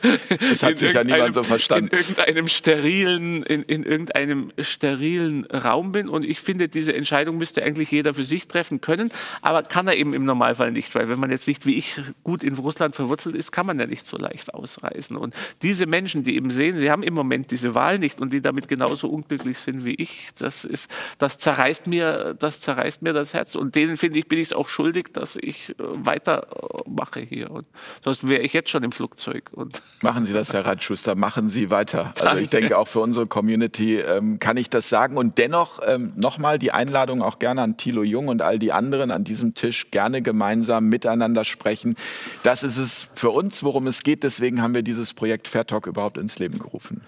[0.50, 1.90] das hat sich ja niemand so verstanden.
[1.92, 7.64] In irgendeinem sterilen, in, in irgendeinem sterilen Raum bin und ich finde, diese Entscheidung müsste
[7.64, 9.12] eigentlich jeder für sich treffen können,
[9.42, 12.44] aber kann er eben im Normalfall nicht, weil wenn man jetzt nicht wie ich gut
[12.44, 15.18] in Russland verwurzelt ist, kann man ja nicht so leicht ausreisen.
[15.18, 18.42] Und diese Menschen, die eben sehen, sie haben im Moment diese Wahl nicht und die
[18.42, 23.34] damit genauso unglücklich sind wie ich, das ist, das zerreißt mir, das zerreißt mir das
[23.34, 23.56] Herz.
[23.56, 27.52] Und denen finde ich, bin ich es auch schuldig, dass ich äh, weitermache hier.
[27.52, 27.66] Und
[28.02, 29.50] sonst wäre ich jetzt schon im Flugzeug.
[29.52, 32.14] Und machen Sie das, Herr Reitschuster, machen Sie weiter.
[32.22, 35.18] Also ich denke auch für unsere Community ähm, kann ich das sagen.
[35.18, 39.12] Und dennoch ähm, nochmal die Einladung auch gerne an Thilo Jung und all die anderen
[39.12, 41.96] an diesem Tisch gerne gemeinsam miteinander sprechen.
[42.44, 44.24] Das ist es für uns, worum es geht.
[44.24, 47.02] Deswegen haben wir dieses Projekt Fair Talk überhaupt ins Leben gerufen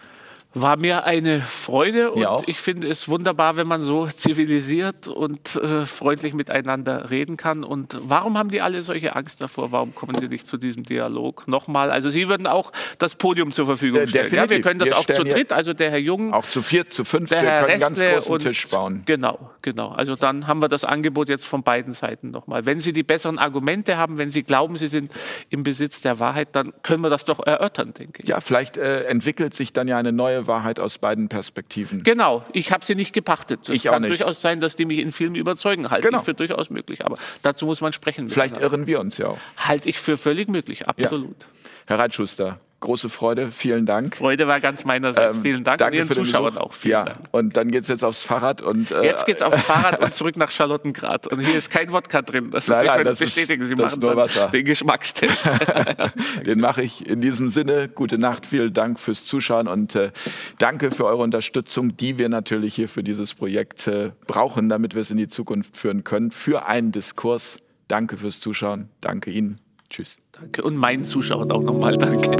[0.61, 5.85] war mir eine Freude und ich finde es wunderbar, wenn man so zivilisiert und äh,
[5.85, 7.63] freundlich miteinander reden kann.
[7.63, 9.71] Und warum haben die alle solche Angst davor?
[9.71, 11.47] Warum kommen sie nicht zu diesem Dialog?
[11.47, 14.33] Nochmal, also Sie würden auch das Podium zur Verfügung stellen.
[14.33, 16.33] Ja, wir können das wir auch zu dritt, also der Herr Jung.
[16.33, 19.03] Auch zu viert, zu fünf, wir können einen ganz großen und, Tisch bauen.
[19.05, 19.89] Genau, genau.
[19.89, 22.65] Also dann haben wir das Angebot jetzt von beiden Seiten nochmal.
[22.65, 25.11] Wenn Sie die besseren Argumente haben, wenn Sie glauben, Sie sind
[25.49, 28.29] im Besitz der Wahrheit, dann können wir das doch erörtern, denke ich.
[28.29, 32.03] Ja, vielleicht äh, entwickelt sich dann ja eine neue Wahrheit aus beiden Perspektiven.
[32.03, 33.69] Genau, ich habe sie nicht gepachtet.
[33.69, 35.89] Es ich kann durchaus sein, dass die mich in Filmen überzeugen.
[35.89, 36.19] Halte genau.
[36.19, 37.05] ich für durchaus möglich.
[37.05, 38.27] Aber dazu muss man sprechen.
[38.27, 39.37] Vielleicht irren wir uns ja auch.
[39.55, 41.39] Halte ich für völlig möglich, absolut.
[41.39, 41.47] Ja.
[41.87, 43.51] Herr Reitschuster, große Freude.
[43.51, 44.15] Vielen Dank.
[44.15, 45.35] Freude war ganz meinerseits.
[45.35, 46.73] Ähm, vielen Dank danke Ihren Zuschauern auch.
[46.73, 47.03] Vielen ja.
[47.05, 47.19] Dank.
[47.31, 48.61] Und dann geht es jetzt aufs Fahrrad.
[48.61, 51.27] Und, äh, jetzt geht es aufs Fahrrad und zurück nach Charlottengrad.
[51.27, 52.51] Und hier ist kein Wodka drin.
[52.51, 53.65] Das nein, ist, nein, das bestätigen.
[53.65, 54.49] Sie das machen nur Wasser.
[54.49, 55.49] den Geschmackstest.
[56.45, 57.89] den mache ich in diesem Sinne.
[57.89, 58.45] Gute Nacht.
[58.45, 60.11] Vielen Dank fürs Zuschauen und äh,
[60.57, 65.01] danke für eure Unterstützung, die wir natürlich hier für dieses Projekt äh, brauchen, damit wir
[65.01, 66.31] es in die Zukunft führen können.
[66.31, 67.59] Für einen Diskurs.
[67.87, 68.89] Danke fürs Zuschauen.
[69.01, 69.59] Danke Ihnen.
[69.89, 70.17] Tschüss.
[70.39, 70.63] Danke.
[70.63, 72.31] Und meinen Zuschauern auch nochmal danke.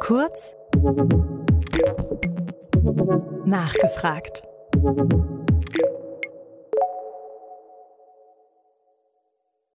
[0.00, 0.54] Kurz
[3.44, 4.42] nachgefragt.